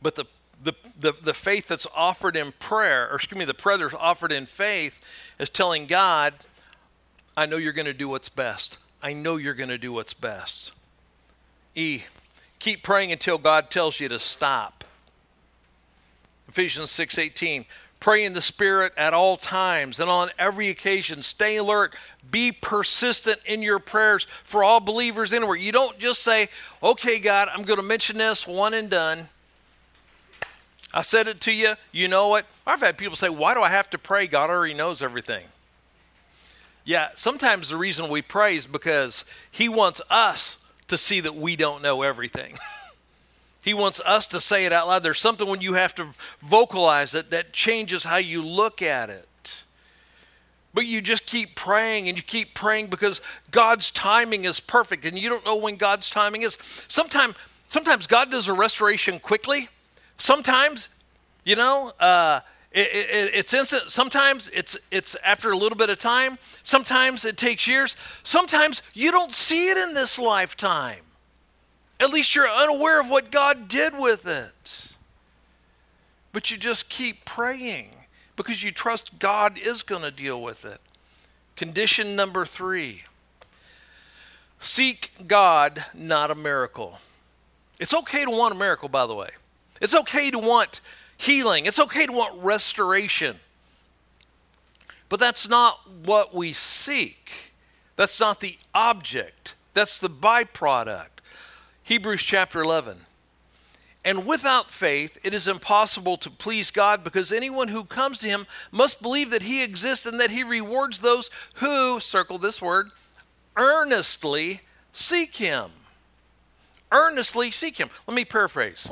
But 0.05 0.17
the, 0.17 0.27
the, 0.62 0.75
the, 1.01 1.12
the 1.23 1.33
faith 1.33 1.67
that's 1.67 1.87
offered 1.97 2.37
in 2.37 2.53
prayer, 2.59 3.11
or 3.11 3.14
excuse 3.14 3.38
me, 3.38 3.47
the 3.47 3.55
prayer 3.55 3.79
that's 3.79 3.95
offered 3.95 4.33
in 4.33 4.45
faith 4.45 5.01
is 5.38 5.49
telling 5.49 5.87
God, 5.87 6.35
I 7.38 7.47
know 7.47 7.57
you're 7.57 7.73
going 7.73 7.87
to 7.87 7.95
do 7.95 8.11
what's 8.11 8.29
best. 8.29 8.77
I 9.03 9.14
know 9.14 9.38
you're 9.38 9.55
going 9.55 9.71
to 9.71 9.79
do 9.79 9.95
what's 9.95 10.12
best. 10.12 10.73
E, 11.75 12.03
keep 12.59 12.83
praying 12.83 13.12
until 13.12 13.38
God 13.38 13.71
tells 13.71 13.99
you 13.99 14.09
to 14.11 14.19
stop. 14.19 14.85
Ephesians 16.49 16.90
6:18 16.90 17.64
Pray 17.99 18.27
in 18.27 18.35
the 18.35 18.43
Spirit 18.43 18.93
at 18.99 19.14
all 19.14 19.38
times 19.38 19.99
and 19.99 20.11
on 20.11 20.31
every 20.38 20.69
occasion. 20.69 21.23
Stay 21.23 21.57
alert. 21.57 21.97
Be 22.31 22.53
persistent 22.53 23.40
in 23.47 23.62
your 23.62 23.79
prayers 23.79 24.27
for 24.43 24.62
all 24.62 24.81
believers 24.81 25.33
anywhere. 25.33 25.57
You 25.57 25.73
don't 25.73 25.99
just 25.99 26.23
say, 26.23 26.51
okay, 26.83 27.19
God, 27.19 27.49
I'm 27.51 27.62
going 27.62 27.79
to 27.79 27.83
mention 27.83 28.19
this 28.19 28.47
one 28.47 28.75
and 28.75 28.90
done. 28.90 29.31
I 30.94 31.00
said 31.00 31.26
it 31.26 31.40
to 31.42 31.52
you. 31.52 31.74
You 31.90 32.07
know 32.07 32.37
it. 32.37 32.46
I've 32.64 32.80
had 32.80 32.96
people 32.96 33.16
say, 33.16 33.28
Why 33.28 33.52
do 33.52 33.62
I 33.62 33.68
have 33.68 33.90
to 33.90 33.98
pray? 33.98 34.28
God 34.28 34.48
already 34.48 34.74
knows 34.74 35.02
everything. 35.02 35.44
Yeah, 36.85 37.09
sometimes 37.16 37.68
the 37.68 37.76
reason 37.76 38.09
we 38.09 38.22
pray 38.22 38.57
is 38.57 38.66
because 38.66 39.24
He 39.50 39.68
wants 39.68 40.00
us 40.09 40.59
to 40.87 40.96
see 40.96 41.20
that 41.20 41.35
we 41.35 41.57
don't 41.57 41.83
know 41.83 42.02
everything. 42.02 42.59
he 43.62 43.74
wants 43.74 44.00
us 44.04 44.26
to 44.28 44.40
say 44.40 44.66
it 44.66 44.72
out 44.72 44.87
loud. 44.87 45.02
There's 45.02 45.18
something 45.18 45.48
when 45.48 45.62
you 45.62 45.74
have 45.74 45.94
to 45.96 46.09
vocalize 46.42 47.14
it 47.14 47.30
that 47.30 47.52
changes 47.52 48.04
how 48.04 48.18
you 48.18 48.42
look 48.42 48.83
at 48.83 49.11
it. 49.11 49.62
But 50.74 50.87
you 50.87 51.00
just 51.00 51.24
keep 51.24 51.57
praying 51.57 52.09
and 52.09 52.18
you 52.18 52.22
keep 52.22 52.54
praying 52.54 52.88
because 52.88 53.20
God's 53.50 53.90
timing 53.90 54.44
is 54.44 54.61
perfect 54.61 55.04
and 55.04 55.18
you 55.18 55.28
don't 55.28 55.44
know 55.44 55.57
when 55.57 55.76
God's 55.76 56.11
timing 56.11 56.42
is. 56.42 56.59
Sometimes 56.87 57.37
sometimes 57.66 58.07
God 58.07 58.30
does 58.30 58.48
a 58.48 58.52
restoration 58.52 59.18
quickly 59.18 59.68
Sometimes, 60.16 60.88
you 61.44 61.57
know, 61.57 61.92
uh, 62.00 62.40
it, 62.72 62.88
it, 62.92 63.35
it's 63.35 63.55
instant. 63.55 63.90
Sometimes 63.90 64.50
it's 64.53 64.77
it's 64.90 65.14
after 65.24 65.53
a 65.53 65.57
little 65.57 65.79
bit 65.79 65.90
of 65.90 65.98
time. 65.98 66.38
Sometimes 66.64 67.24
it 67.24 67.37
takes 67.37 67.68
years. 67.68 67.94
Sometimes 68.24 68.83
you 68.94 69.12
don't 69.12 69.33
see 69.33 69.68
it 69.68 69.77
in 69.77 69.94
this 69.94 70.18
lifetime. 70.18 71.03
At 72.00 72.11
least 72.11 72.35
you're 72.35 72.50
unaware 72.50 73.00
of 73.00 73.09
what 73.09 73.31
God 73.31 73.68
did 73.68 73.96
with 73.96 74.27
it. 74.27 74.88
But 76.33 76.50
you 76.50 76.57
just 76.57 76.88
keep 76.88 77.24
praying 77.24 77.90
because 78.35 78.64
you 78.64 78.72
trust 78.72 79.20
God 79.20 79.57
is 79.57 79.85
going 79.85 80.03
to 80.03 80.11
deal 80.11 80.42
with 80.42 80.64
it. 80.64 80.81
Condition 81.55 82.16
number 82.16 82.44
three 82.44 83.05
seek 84.59 85.12
God, 85.29 85.85
not 85.94 86.33
a 86.33 86.35
miracle. 86.35 86.98
It's 87.79 87.94
okay 87.94 88.24
to 88.24 88.31
want 88.31 88.55
a 88.55 88.59
miracle, 88.59 88.88
by 88.88 89.07
the 89.07 89.14
way. 89.14 89.31
It's 89.85 89.94
okay 89.94 90.31
to 90.31 90.38
want 90.38 90.81
healing, 91.18 91.66
it's 91.66 91.79
okay 91.79 92.07
to 92.07 92.12
want 92.12 92.42
restoration. 92.42 93.37
But 95.11 95.20
that's 95.20 95.47
not 95.47 95.79
what 96.07 96.35
we 96.35 96.55
seek. 96.55 97.53
That's 97.94 98.18
not 98.18 98.40
the 98.40 98.57
object. 98.75 99.55
That's 99.75 99.99
the 99.99 100.09
byproduct. 100.09 101.20
Hebrews 101.83 102.23
chapter 102.23 102.62
11. 102.62 102.97
And 104.07 104.25
without 104.25 104.70
faith, 104.70 105.18
it 105.23 105.35
is 105.35 105.49
impossible 105.49 106.16
to 106.16 106.31
please 106.31 106.70
God 106.70 107.05
because 107.05 107.31
anyone 107.31 107.68
who 107.68 107.85
comes 107.85 108.20
to 108.20 108.29
him 108.29 108.47
must 108.73 109.03
believe 109.03 109.29
that 109.29 109.42
he 109.42 109.62
exists 109.62 110.07
and 110.07 110.18
that 110.18 110.31
he 110.31 110.42
rewards 110.42 111.01
those 111.01 111.29
who, 111.57 112.01
circle 112.01 112.38
this 112.38 112.62
word, 112.62 112.90
earnestly 113.57 114.62
seek 114.92 115.37
him. 115.37 115.70
Earnestly 116.90 117.51
seek 117.51 117.77
him. 117.77 117.90
Let 118.07 118.14
me 118.14 118.25
paraphrase. 118.25 118.88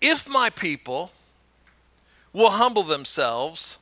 If 0.00 0.28
my 0.28 0.50
people 0.50 1.10
will 2.32 2.50
humble 2.50 2.82
themselves, 2.82 3.78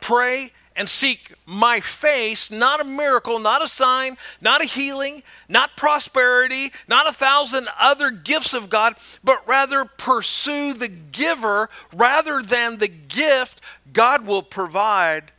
pray, 0.00 0.52
and 0.78 0.88
seek 0.88 1.34
my 1.44 1.80
face, 1.80 2.52
not 2.52 2.80
a 2.80 2.84
miracle, 2.84 3.40
not 3.40 3.64
a 3.64 3.66
sign, 3.66 4.16
not 4.40 4.62
a 4.62 4.64
healing, 4.64 5.24
not 5.48 5.76
prosperity, 5.76 6.72
not 6.86 7.08
a 7.08 7.12
thousand 7.12 7.66
other 7.76 8.12
gifts 8.12 8.54
of 8.54 8.70
God, 8.70 8.94
but 9.24 9.46
rather 9.48 9.84
pursue 9.84 10.72
the 10.72 10.86
giver 10.86 11.68
rather 11.92 12.40
than 12.40 12.78
the 12.78 12.86
gift, 12.86 13.60
God 13.92 14.24
will 14.24 14.42
provide 14.42 15.32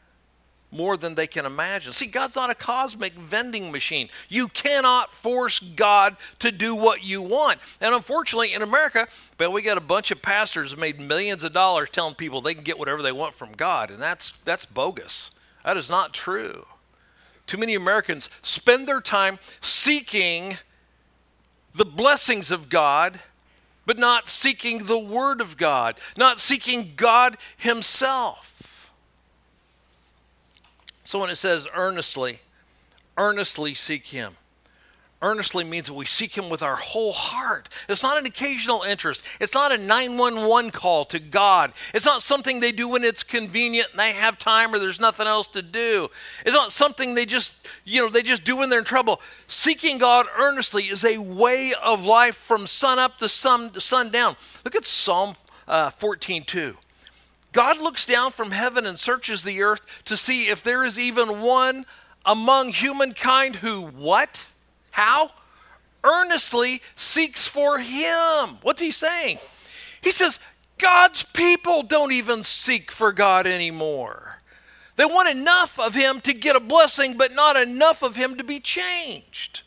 more 0.71 0.97
than 0.97 1.15
they 1.15 1.27
can 1.27 1.45
imagine. 1.45 1.91
See, 1.91 2.08
God's 2.08 2.36
not 2.36 2.49
a 2.49 2.55
cosmic 2.55 3.13
vending 3.13 3.71
machine. 3.71 4.10
You 4.27 4.47
cannot 4.47 5.13
force 5.13 5.60
God 5.60 6.15
to 6.39 6.51
do 6.51 6.75
what 6.75 7.03
you 7.03 7.21
want. 7.21 7.60
And 7.82 7.95
unfortunately, 7.95 8.54
in 8.54 8.62
America, 8.62 9.08
but 9.37 9.52
we 9.52 9.62
got 9.62 9.77
a 9.77 9.81
bunch 9.81 10.12
of 10.12 10.21
pastors 10.21 10.71
that 10.71 10.79
made 10.79 11.00
millions 11.00 11.44
of 11.44 11.52
dollars 11.54 11.89
telling 11.91 12.15
people 12.15 12.41
they 12.41 12.54
can 12.54 12.63
get 12.63 12.77
whatever 12.77 13.02
they 13.02 13.12
want 13.12 13.33
from 13.33 13.52
God, 13.54 13.89
and 13.89 14.02
that's 14.02 14.31
that's 14.46 14.65
bogus. 14.65 15.31
That 15.63 15.77
is 15.77 15.89
not 15.89 16.13
true. 16.13 16.65
Too 17.46 17.58
many 17.58 17.73
Americans 17.73 18.29
spend 18.44 18.87
their 18.87 19.02
time 19.02 19.39
seeking 19.60 20.58
the 21.73 21.85
blessings 21.85 22.52
of 22.52 22.69
God, 22.69 23.21
but 23.85 23.98
not 23.98 24.29
seeking 24.29 24.85
the 24.85 25.00
word 25.00 25.41
of 25.41 25.58
God, 25.58 25.98
not 26.15 26.39
seeking 26.39 26.94
God 26.96 27.37
himself. 27.58 28.58
So 31.10 31.17
when 31.17 31.31
it 31.31 31.37
says 31.37 31.67
earnestly, 31.73 32.37
earnestly 33.17 33.73
seek 33.73 34.05
Him. 34.05 34.35
Earnestly 35.23 35.63
means 35.63 35.87
that 35.87 35.95
we 35.95 36.05
seek 36.05 36.37
Him 36.37 36.51
with 36.51 36.62
our 36.62 36.75
whole 36.75 37.13
heart. 37.13 37.67
It's 37.87 38.03
not 38.03 38.19
an 38.19 38.27
occasional 38.27 38.83
interest. 38.83 39.25
It's 39.39 39.55
not 39.55 39.71
a 39.71 39.77
911 39.79 40.69
call 40.69 41.05
to 41.05 41.17
God. 41.17 41.73
It's 41.95 42.05
not 42.05 42.21
something 42.21 42.60
they 42.60 42.71
do 42.71 42.87
when 42.87 43.03
it's 43.03 43.23
convenient 43.23 43.89
and 43.89 43.99
they 43.99 44.12
have 44.12 44.37
time 44.37 44.71
or 44.71 44.77
there's 44.77 44.99
nothing 44.99 45.25
else 45.25 45.47
to 45.47 45.63
do. 45.63 46.10
It's 46.45 46.55
not 46.55 46.71
something 46.71 47.15
they 47.15 47.25
just, 47.25 47.55
you 47.85 48.03
know, 48.03 48.10
they 48.10 48.21
just 48.21 48.43
do 48.43 48.57
when 48.57 48.69
they're 48.69 48.77
in 48.77 48.85
trouble. 48.85 49.19
Seeking 49.47 49.97
God 49.97 50.27
earnestly 50.37 50.89
is 50.89 51.03
a 51.03 51.17
way 51.17 51.73
of 51.73 52.05
life 52.05 52.35
from 52.35 52.67
sun 52.67 52.99
up 52.99 53.17
to 53.17 53.27
sun, 53.27 53.79
sun 53.79 54.12
down. 54.12 54.35
Look 54.63 54.75
at 54.75 54.85
Psalm 54.85 55.33
uh, 55.67 55.89
14 55.89 56.45
2. 56.45 56.77
God 57.52 57.79
looks 57.79 58.06
down 58.06 58.31
from 58.31 58.52
heaven 58.52 58.85
and 58.85 58.97
searches 58.97 59.43
the 59.43 59.62
earth 59.62 59.85
to 60.06 60.15
see 60.15 60.47
if 60.47 60.62
there 60.62 60.83
is 60.83 61.00
even 61.00 61.41
one 61.41 61.85
among 62.25 62.69
humankind 62.69 63.58
who 63.58 63.81
what? 63.81 64.47
How? 64.91 65.31
earnestly 66.04 66.81
seeks 66.95 67.47
for 67.47 67.79
Him. 67.79 68.58
What's 68.62 68.81
he 68.81 68.91
saying? 68.91 69.39
He 70.02 70.12
says, 70.12 70.39
God's 70.77 71.23
people 71.23 71.83
don't 71.83 72.12
even 72.12 72.43
seek 72.43 72.91
for 72.91 73.12
God 73.12 73.45
anymore. 73.45 74.39
They 74.95 75.06
want 75.06 75.29
enough 75.29 75.79
of 75.79 75.95
Him 75.95 76.21
to 76.21 76.33
get 76.33 76.56
a 76.56 76.62
blessing, 76.62 77.17
but 77.17 77.33
not 77.33 77.58
enough 77.58 78.02
of 78.02 78.15
Him 78.15 78.37
to 78.37 78.43
be 78.43 78.60
changed, 78.60 79.63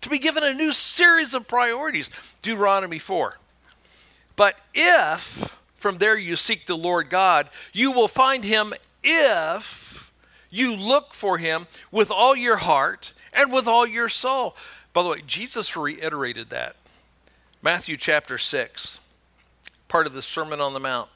to 0.00 0.08
be 0.08 0.18
given 0.18 0.42
a 0.42 0.54
new 0.54 0.72
series 0.72 1.34
of 1.34 1.48
priorities. 1.48 2.10
Deuteronomy 2.42 2.98
4. 2.98 3.38
But 4.36 4.56
if 4.74 5.57
from 5.78 5.98
there 5.98 6.16
you 6.16 6.36
seek 6.36 6.66
the 6.66 6.76
Lord 6.76 7.08
God, 7.08 7.48
you 7.72 7.92
will 7.92 8.08
find 8.08 8.44
Him 8.44 8.74
if 9.02 10.10
you 10.50 10.74
look 10.74 11.14
for 11.14 11.38
Him 11.38 11.66
with 11.90 12.10
all 12.10 12.36
your 12.36 12.58
heart 12.58 13.12
and 13.32 13.52
with 13.52 13.66
all 13.66 13.86
your 13.86 14.08
soul. 14.08 14.56
By 14.92 15.02
the 15.02 15.08
way, 15.08 15.22
Jesus 15.26 15.76
reiterated 15.76 16.50
that. 16.50 16.76
Matthew 17.62 17.96
chapter 17.96 18.38
6, 18.38 19.00
part 19.88 20.06
of 20.06 20.12
the 20.12 20.22
Sermon 20.22 20.60
on 20.60 20.74
the 20.74 20.80
Mount. 20.80 21.08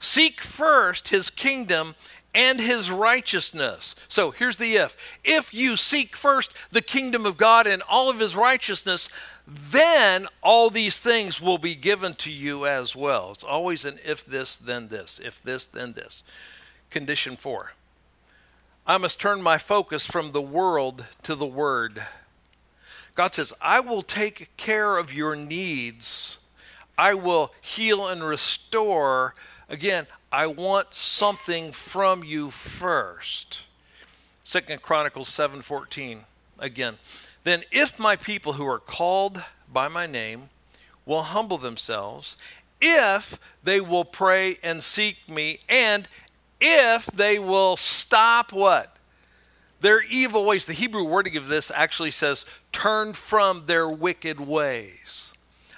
Seek 0.00 0.40
first 0.40 1.08
his 1.08 1.30
kingdom 1.30 1.94
and 2.34 2.60
his 2.60 2.90
righteousness. 2.90 3.94
So 4.08 4.30
here's 4.30 4.56
the 4.56 4.74
if. 4.74 4.96
If 5.22 5.52
you 5.54 5.76
seek 5.76 6.16
first 6.16 6.54
the 6.70 6.80
kingdom 6.80 7.26
of 7.26 7.36
God 7.36 7.66
and 7.66 7.82
all 7.82 8.08
of 8.08 8.18
his 8.18 8.34
righteousness, 8.34 9.08
then 9.46 10.28
all 10.42 10.70
these 10.70 10.98
things 10.98 11.40
will 11.40 11.58
be 11.58 11.74
given 11.74 12.14
to 12.14 12.30
you 12.30 12.66
as 12.66 12.94
well. 12.94 13.32
It's 13.32 13.44
always 13.44 13.84
an 13.84 13.98
if 14.04 14.24
this, 14.24 14.56
then 14.56 14.88
this. 14.88 15.20
If 15.22 15.42
this, 15.42 15.66
then 15.66 15.94
this. 15.94 16.22
Condition 16.90 17.36
four 17.36 17.72
I 18.86 18.98
must 18.98 19.20
turn 19.20 19.42
my 19.42 19.58
focus 19.58 20.04
from 20.06 20.32
the 20.32 20.42
world 20.42 21.06
to 21.22 21.34
the 21.34 21.46
word. 21.46 22.02
God 23.14 23.34
says, 23.34 23.52
I 23.60 23.80
will 23.80 24.02
take 24.02 24.56
care 24.56 24.96
of 24.96 25.12
your 25.12 25.36
needs. 25.36 26.38
I 26.96 27.14
will 27.14 27.52
heal 27.60 28.08
and 28.08 28.24
restore. 28.24 29.34
Again, 29.68 30.06
I 30.30 30.46
want 30.46 30.94
something 30.94 31.72
from 31.72 32.24
you 32.24 32.50
first. 32.50 33.64
Second 34.44 34.82
Chronicles 34.82 35.28
7:14 35.28 36.24
again. 36.58 36.98
Then 37.44 37.64
if 37.70 37.98
my 37.98 38.16
people 38.16 38.54
who 38.54 38.66
are 38.66 38.78
called 38.78 39.42
by 39.72 39.88
my 39.88 40.06
name 40.06 40.50
will 41.04 41.22
humble 41.22 41.58
themselves, 41.58 42.36
if 42.80 43.38
they 43.62 43.80
will 43.80 44.04
pray 44.04 44.58
and 44.62 44.82
seek 44.82 45.16
me, 45.28 45.60
and 45.68 46.08
if 46.60 47.06
they 47.06 47.38
will 47.38 47.76
stop 47.76 48.52
what? 48.52 48.96
Their 49.80 50.02
evil 50.02 50.44
ways. 50.44 50.66
The 50.66 50.72
Hebrew 50.72 51.04
wording 51.04 51.36
of 51.36 51.48
this 51.48 51.72
actually 51.74 52.12
says, 52.12 52.44
turn 52.70 53.14
from 53.14 53.64
their 53.66 53.88
wicked 53.88 54.40
ways. 54.40 55.32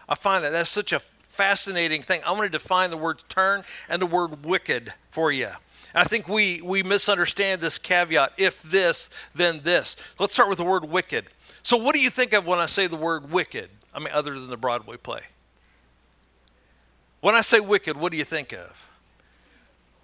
I 0.08 0.14
find 0.14 0.44
that 0.44 0.50
that's 0.50 0.68
such 0.68 0.92
a 0.92 1.00
fascinating 1.00 2.02
thing. 2.02 2.20
I 2.24 2.32
want 2.32 2.42
to 2.42 2.48
define 2.50 2.90
the 2.90 2.96
word 2.96 3.22
turn 3.28 3.64
and 3.88 4.00
the 4.00 4.06
word 4.06 4.44
wicked 4.44 4.92
for 5.10 5.32
you. 5.32 5.48
I 5.94 6.04
think 6.04 6.28
we, 6.28 6.60
we 6.60 6.82
misunderstand 6.82 7.60
this 7.60 7.78
caveat 7.78 8.32
if 8.36 8.62
this, 8.62 9.10
then 9.34 9.60
this. 9.62 9.96
Let's 10.18 10.34
start 10.34 10.48
with 10.48 10.58
the 10.58 10.64
word 10.64 10.84
wicked. 10.84 11.26
So, 11.64 11.78
what 11.78 11.94
do 11.94 12.00
you 12.00 12.10
think 12.10 12.34
of 12.34 12.46
when 12.46 12.58
I 12.58 12.66
say 12.66 12.86
the 12.86 12.96
word 12.96 13.32
wicked? 13.32 13.70
I 13.94 13.98
mean, 13.98 14.10
other 14.12 14.34
than 14.34 14.48
the 14.48 14.56
Broadway 14.56 14.98
play. 14.98 15.22
When 17.20 17.34
I 17.34 17.40
say 17.40 17.58
wicked, 17.58 17.96
what 17.96 18.12
do 18.12 18.18
you 18.18 18.24
think 18.24 18.52
of? 18.52 18.90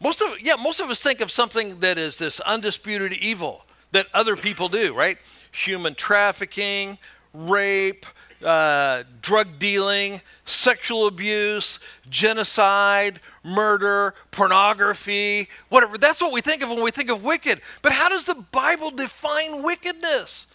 Most 0.01 0.23
of 0.23 0.41
yeah, 0.41 0.57
most 0.57 0.81
of 0.81 0.89
us 0.89 1.03
think 1.03 1.21
of 1.21 1.31
something 1.31 1.81
that 1.81 1.99
is 1.99 2.17
this 2.19 2.41
undisputed 2.41 3.13
evil 3.13 3.67
that 3.93 4.07
other 4.15 4.37
people 4.37 4.71
do, 4.71 4.95
right? 4.95 5.19
Human 5.53 5.95
trafficking, 5.95 6.97
rape, 7.35 8.07
uh, 8.43 9.03
drug 9.21 9.59
dealing, 9.59 10.23
sexual 10.47 11.07
abuse, 11.07 11.79
genocide, 12.09 13.21
murder, 13.45 14.15
pornography, 14.31 15.51
whatever. 15.69 15.99
That's 15.99 16.23
what 16.23 16.33
we 16.33 16.41
think 16.41 16.63
of 16.63 16.71
when 16.71 16.83
we 16.83 16.91
think 16.91 17.11
of 17.11 17.23
wicked. 17.23 17.61
But 17.83 17.93
how 17.93 18.09
does 18.09 18.25
the 18.25 18.37
Bible 18.51 18.91
define 18.91 19.63
wickedness? 19.63 20.47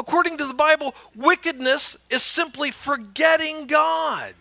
According 0.00 0.38
to 0.38 0.46
the 0.46 0.54
Bible, 0.54 0.94
wickedness 1.14 1.94
is 2.08 2.22
simply 2.22 2.70
forgetting 2.70 3.66
God. 3.66 4.32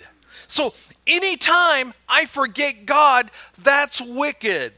So 0.47 0.73
anytime 1.05 1.93
I 2.07 2.25
forget 2.27 2.85
God, 2.85 3.29
that's 3.61 3.99
wicked. 3.99 4.71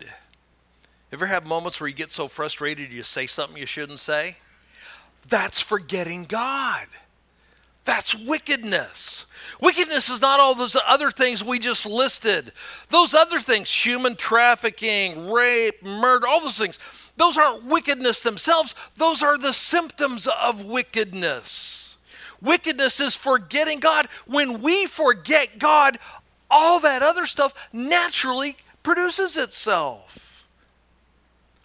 Ever 1.13 1.27
have 1.27 1.45
moments 1.45 1.79
where 1.79 1.87
you 1.87 1.93
get 1.93 2.11
so 2.11 2.27
frustrated 2.27 2.91
you 2.91 3.03
say 3.03 3.27
something 3.27 3.57
you 3.57 3.67
shouldn't 3.67 3.99
say? 3.99 4.37
That's 5.29 5.61
forgetting 5.61 6.25
God. 6.25 6.87
That's 7.83 8.13
wickedness. 8.15 9.25
Wickedness 9.59 10.09
is 10.09 10.21
not 10.21 10.39
all 10.39 10.55
those 10.55 10.77
other 10.87 11.11
things 11.11 11.43
we 11.43 11.59
just 11.59 11.85
listed. 11.85 12.51
Those 12.89 13.13
other 13.13 13.39
things, 13.39 13.73
human 13.73 14.15
trafficking, 14.15 15.31
rape, 15.31 15.83
murder, 15.83 16.27
all 16.27 16.41
those 16.41 16.59
things, 16.59 16.79
those 17.17 17.37
aren't 17.37 17.65
wickedness 17.65 18.21
themselves. 18.21 18.75
Those 18.97 19.23
are 19.23 19.37
the 19.37 19.53
symptoms 19.53 20.27
of 20.27 20.63
wickedness. 20.63 21.95
Wickedness 22.41 22.99
is 22.99 23.15
forgetting 23.15 23.79
God. 23.79 24.07
When 24.25 24.61
we 24.61 24.85
forget 24.85 25.59
God, 25.59 25.99
all 26.49 26.79
that 26.79 27.03
other 27.03 27.25
stuff 27.25 27.53
naturally 27.71 28.57
produces 28.83 29.37
itself. 29.37 30.30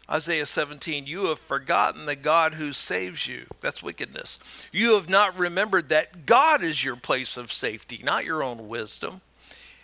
Isaiah 0.08 0.46
17, 0.46 1.06
you 1.06 1.26
have 1.26 1.40
forgotten 1.40 2.06
the 2.06 2.14
God 2.14 2.54
who 2.54 2.72
saves 2.72 3.26
you. 3.26 3.46
That's 3.60 3.82
wickedness. 3.82 4.38
You 4.70 4.94
have 4.94 5.08
not 5.08 5.36
remembered 5.36 5.88
that 5.88 6.26
God 6.26 6.62
is 6.62 6.84
your 6.84 6.94
place 6.94 7.36
of 7.36 7.52
safety, 7.52 8.00
not 8.04 8.24
your 8.24 8.42
own 8.42 8.68
wisdom. 8.68 9.20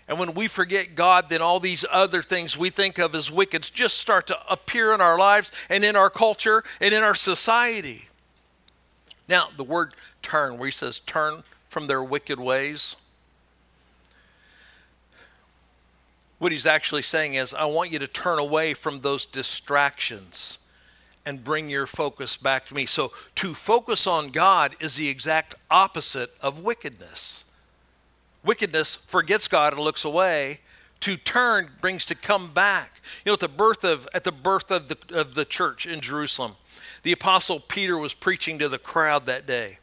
And 0.06 0.20
when 0.20 0.34
we 0.34 0.46
forget 0.46 0.94
God, 0.94 1.28
then 1.28 1.42
all 1.42 1.58
these 1.58 1.84
other 1.90 2.22
things 2.22 2.56
we 2.56 2.70
think 2.70 2.98
of 2.98 3.14
as 3.14 3.30
wicked 3.30 3.68
just 3.72 3.98
start 3.98 4.28
to 4.28 4.38
appear 4.48 4.92
in 4.92 5.00
our 5.00 5.18
lives 5.18 5.50
and 5.68 5.84
in 5.84 5.96
our 5.96 6.10
culture 6.10 6.62
and 6.80 6.94
in 6.94 7.02
our 7.02 7.14
society. 7.14 8.06
Now, 9.28 9.48
the 9.56 9.64
word 9.64 9.94
turn, 10.20 10.58
where 10.58 10.66
he 10.66 10.72
says 10.72 11.00
turn 11.00 11.42
from 11.68 11.86
their 11.86 12.02
wicked 12.02 12.38
ways, 12.38 12.96
What 16.42 16.50
he's 16.50 16.66
actually 16.66 17.02
saying 17.02 17.34
is, 17.34 17.54
I 17.54 17.66
want 17.66 17.92
you 17.92 18.00
to 18.00 18.08
turn 18.08 18.40
away 18.40 18.74
from 18.74 19.02
those 19.02 19.26
distractions 19.26 20.58
and 21.24 21.44
bring 21.44 21.68
your 21.68 21.86
focus 21.86 22.36
back 22.36 22.66
to 22.66 22.74
me. 22.74 22.84
So, 22.84 23.12
to 23.36 23.54
focus 23.54 24.08
on 24.08 24.30
God 24.30 24.74
is 24.80 24.96
the 24.96 25.08
exact 25.08 25.54
opposite 25.70 26.34
of 26.40 26.58
wickedness. 26.58 27.44
Wickedness 28.44 28.96
forgets 28.96 29.46
God 29.46 29.74
and 29.74 29.82
looks 29.82 30.04
away. 30.04 30.58
To 31.02 31.16
turn 31.16 31.70
brings 31.80 32.06
to 32.06 32.16
come 32.16 32.52
back. 32.52 33.00
You 33.24 33.30
know, 33.30 33.34
at 33.34 33.38
the 33.38 33.46
birth 33.46 33.84
of 33.84 34.08
at 34.12 34.24
the 34.24 34.32
birth 34.32 34.72
of 34.72 34.88
the 34.88 34.98
of 35.12 35.36
the 35.36 35.44
church 35.44 35.86
in 35.86 36.00
Jerusalem, 36.00 36.56
the 37.04 37.12
apostle 37.12 37.60
Peter 37.60 37.96
was 37.96 38.14
preaching 38.14 38.58
to 38.58 38.68
the 38.68 38.78
crowd 38.78 39.26
that 39.26 39.46
day. 39.46 39.78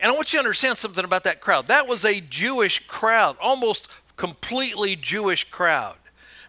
And 0.00 0.10
I 0.10 0.14
want 0.14 0.32
you 0.32 0.38
to 0.38 0.40
understand 0.40 0.78
something 0.78 1.04
about 1.04 1.24
that 1.24 1.40
crowd. 1.40 1.68
That 1.68 1.86
was 1.86 2.04
a 2.04 2.20
Jewish 2.20 2.86
crowd, 2.88 3.36
almost 3.38 3.86
completely 4.20 4.96
Jewish 4.96 5.44
crowd. 5.44 5.96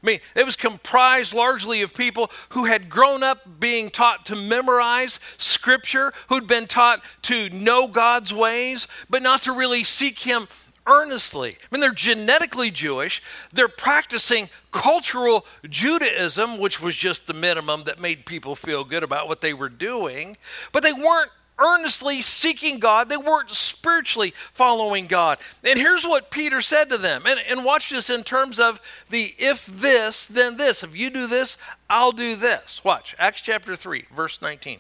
I 0.03 0.05
mean, 0.05 0.19
it 0.35 0.45
was 0.45 0.57
comprised 0.57 1.33
largely 1.33 1.81
of 1.81 1.93
people 1.93 2.29
who 2.49 2.65
had 2.65 2.89
grown 2.89 3.23
up 3.23 3.61
being 3.61 3.89
taught 3.89 4.25
to 4.25 4.35
memorize 4.35 5.21
Scripture, 5.37 6.11
who'd 6.27 6.47
been 6.47 6.67
taught 6.67 7.01
to 7.21 7.49
know 7.49 7.87
God's 7.87 8.33
ways, 8.33 8.87
but 9.09 9.23
not 9.23 9.43
to 9.43 9.53
really 9.53 9.85
seek 9.85 10.19
Him 10.19 10.49
earnestly. 10.85 11.51
I 11.61 11.67
mean, 11.71 11.79
they're 11.79 11.91
genetically 11.93 12.71
Jewish. 12.71 13.23
They're 13.53 13.69
practicing 13.69 14.49
cultural 14.71 15.45
Judaism, 15.69 16.57
which 16.57 16.81
was 16.81 16.97
just 16.97 17.25
the 17.25 17.33
minimum 17.33 17.85
that 17.85 18.01
made 18.01 18.25
people 18.25 18.53
feel 18.53 18.83
good 18.83 19.03
about 19.03 19.29
what 19.29 19.39
they 19.39 19.53
were 19.53 19.69
doing, 19.69 20.35
but 20.73 20.83
they 20.83 20.91
weren't 20.91 21.31
earnestly 21.61 22.21
seeking 22.21 22.79
God. 22.79 23.09
They 23.09 23.17
weren't 23.17 23.49
spiritually 23.49 24.33
following 24.53 25.07
God. 25.07 25.37
And 25.63 25.77
here's 25.77 26.03
what 26.03 26.31
Peter 26.31 26.61
said 26.61 26.89
to 26.89 26.97
them. 26.97 27.25
And, 27.25 27.39
and 27.39 27.63
watch 27.63 27.89
this 27.89 28.09
in 28.09 28.23
terms 28.23 28.59
of 28.59 28.81
the 29.09 29.35
if 29.37 29.65
this, 29.65 30.25
then 30.25 30.57
this. 30.57 30.83
If 30.83 30.95
you 30.95 31.09
do 31.09 31.27
this, 31.27 31.57
I'll 31.89 32.11
do 32.11 32.35
this. 32.35 32.83
Watch. 32.83 33.15
Acts 33.19 33.41
chapter 33.41 33.75
3, 33.75 34.05
verse 34.15 34.41
19. 34.41 34.79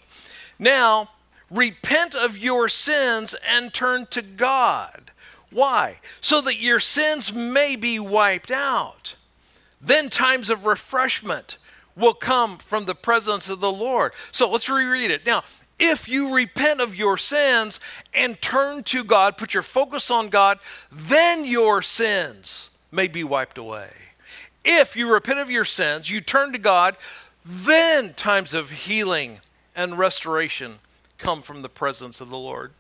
Now, 0.57 1.09
repent 1.49 2.15
of 2.15 2.37
your 2.37 2.67
sins 2.67 3.35
and 3.47 3.73
turn 3.73 4.07
to 4.07 4.21
God. 4.21 5.11
Why? 5.51 5.99
So 6.21 6.41
that 6.41 6.57
your 6.57 6.79
sins 6.79 7.33
may 7.33 7.75
be 7.75 7.99
wiped 7.99 8.51
out. 8.51 9.15
Then 9.81 10.09
times 10.09 10.49
of 10.49 10.65
refreshment 10.65 11.57
will 11.95 12.13
come 12.13 12.57
from 12.57 12.85
the 12.85 12.95
presence 12.95 13.49
of 13.49 13.59
the 13.59 13.71
Lord. 13.71 14.13
So 14.31 14.49
let's 14.49 14.69
reread 14.69 15.11
it. 15.11 15.25
Now, 15.25 15.43
if 15.81 16.07
you 16.07 16.35
repent 16.35 16.79
of 16.79 16.95
your 16.95 17.17
sins 17.17 17.79
and 18.13 18.39
turn 18.39 18.83
to 18.83 19.03
God, 19.03 19.35
put 19.35 19.55
your 19.55 19.63
focus 19.63 20.11
on 20.11 20.29
God, 20.29 20.59
then 20.91 21.43
your 21.43 21.81
sins 21.81 22.69
may 22.91 23.07
be 23.07 23.23
wiped 23.23 23.57
away. 23.57 23.89
If 24.63 24.95
you 24.95 25.11
repent 25.11 25.39
of 25.39 25.49
your 25.49 25.65
sins, 25.65 26.11
you 26.11 26.21
turn 26.21 26.51
to 26.51 26.59
God, 26.59 26.97
then 27.43 28.13
times 28.13 28.53
of 28.53 28.69
healing 28.69 29.39
and 29.75 29.97
restoration 29.97 30.75
come 31.17 31.41
from 31.41 31.63
the 31.63 31.69
presence 31.69 32.21
of 32.21 32.29
the 32.29 32.37
Lord. 32.37 32.73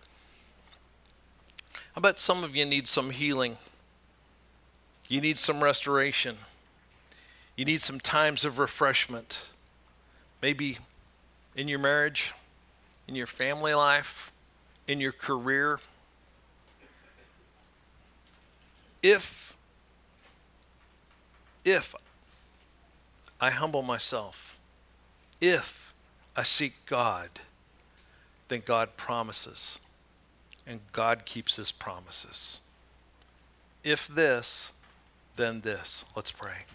I 1.97 2.01
bet 2.01 2.19
some 2.19 2.43
of 2.43 2.55
you 2.55 2.65
need 2.65 2.87
some 2.87 3.09
healing. 3.09 3.57
You 5.09 5.21
need 5.21 5.39
some 5.39 5.63
restoration. 5.63 6.37
You 7.55 7.65
need 7.65 7.81
some 7.81 7.99
times 7.99 8.45
of 8.45 8.59
refreshment. 8.59 9.39
Maybe 10.39 10.77
in 11.55 11.67
your 11.67 11.79
marriage, 11.79 12.33
in 13.07 13.15
your 13.15 13.27
family 13.27 13.73
life, 13.73 14.31
in 14.87 14.99
your 14.99 15.11
career. 15.11 15.79
If 19.01 19.55
if 21.63 21.95
I 23.39 23.51
humble 23.51 23.81
myself, 23.81 24.57
if 25.39 25.93
I 26.35 26.43
seek 26.43 26.85
God, 26.85 27.29
then 28.47 28.61
God 28.65 28.97
promises, 28.97 29.79
and 30.65 30.79
God 30.91 31.25
keeps 31.25 31.55
his 31.55 31.71
promises. 31.71 32.59
If 33.83 34.07
this, 34.07 34.71
then 35.35 35.61
this. 35.61 36.05
Let's 36.15 36.31
pray. 36.31 36.65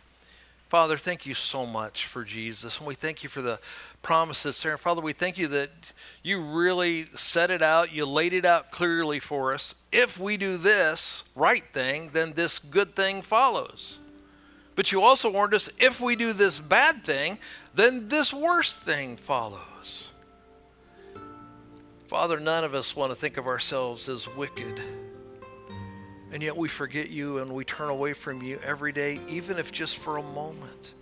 Father, 0.69 0.97
thank 0.97 1.27
you 1.27 1.35
so 1.35 1.65
much 1.65 2.07
for 2.07 2.25
Jesus. 2.25 2.79
And 2.79 2.87
we 2.87 2.95
thank 2.95 3.23
you 3.23 3.29
for 3.29 3.41
the 3.41 3.61
promises 4.03 4.61
there. 4.63 4.77
Father, 4.77 5.01
we 5.01 5.13
thank 5.13 5.39
you 5.39 5.47
that 5.49 5.71
you 6.25 6.41
really 6.41 7.09
set 7.15 7.51
it 7.51 7.63
out, 7.63 7.93
you 7.93 8.05
laid 8.05 8.33
it 8.33 8.45
out 8.45 8.73
clearly 8.73 9.21
for 9.21 9.55
us. 9.55 9.77
If 9.93 10.19
we 10.19 10.37
do 10.37 10.57
this 10.57 11.23
right 11.37 11.65
thing, 11.73 12.11
then 12.13 12.33
this 12.33 12.59
good 12.59 12.97
thing 12.97 13.23
follows. 13.23 14.01
But 14.75 14.91
you 14.91 15.03
also 15.03 15.31
warned 15.31 15.55
us 15.55 15.71
if 15.79 16.01
we 16.01 16.17
do 16.17 16.33
this 16.33 16.59
bad 16.59 17.05
thing, 17.05 17.39
then 17.75 18.09
this 18.09 18.35
worst 18.35 18.79
thing 18.79 19.17
follows. 19.17 20.11
Father, 22.09 22.41
none 22.41 22.65
of 22.65 22.75
us 22.75 22.95
want 22.95 23.13
to 23.13 23.17
think 23.17 23.37
of 23.37 23.47
ourselves 23.47 24.09
as 24.09 24.29
wicked. 24.29 24.81
And 26.37 26.43
yet 26.43 26.55
we 26.55 26.69
forget 26.69 27.09
you 27.09 27.39
and 27.39 27.51
we 27.51 27.65
turn 27.65 27.89
away 27.89 28.13
from 28.13 28.43
you 28.43 28.61
every 28.63 28.93
day, 28.93 29.21
even 29.27 29.59
if 29.59 29.73
just 29.73 29.97
for 29.97 30.19
a 30.19 30.23
moment. 30.23 30.93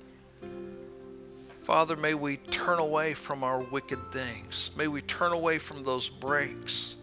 Father, 1.64 1.96
may 1.96 2.14
we 2.14 2.36
turn 2.36 2.78
away 2.78 3.14
from 3.14 3.42
our 3.42 3.58
wicked 3.58 3.98
things. 4.12 4.70
May 4.76 4.86
we 4.86 5.02
turn 5.02 5.32
away 5.32 5.58
from 5.58 5.82
those 5.82 6.08
breaks 6.08 6.94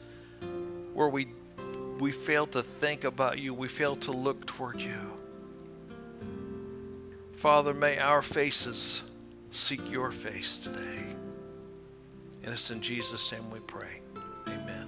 where 0.93 1.09
we, 1.09 1.27
we 1.99 2.13
fail 2.13 2.47
to 2.47 2.63
think 2.63 3.03
about 3.03 3.37
you, 3.37 3.53
we 3.53 3.67
fail 3.67 3.97
to 3.97 4.13
look 4.13 4.45
toward 4.45 4.79
you. 4.79 5.11
Father, 7.35 7.73
may 7.73 7.97
our 7.97 8.21
faces 8.21 9.03
seek 9.49 9.81
your 9.91 10.09
face 10.09 10.57
today. 10.57 11.03
And 12.45 12.53
it's 12.53 12.71
in 12.71 12.79
Jesus' 12.79 13.29
name 13.29 13.51
we 13.51 13.59
pray. 13.59 13.99
Amen. 14.47 14.71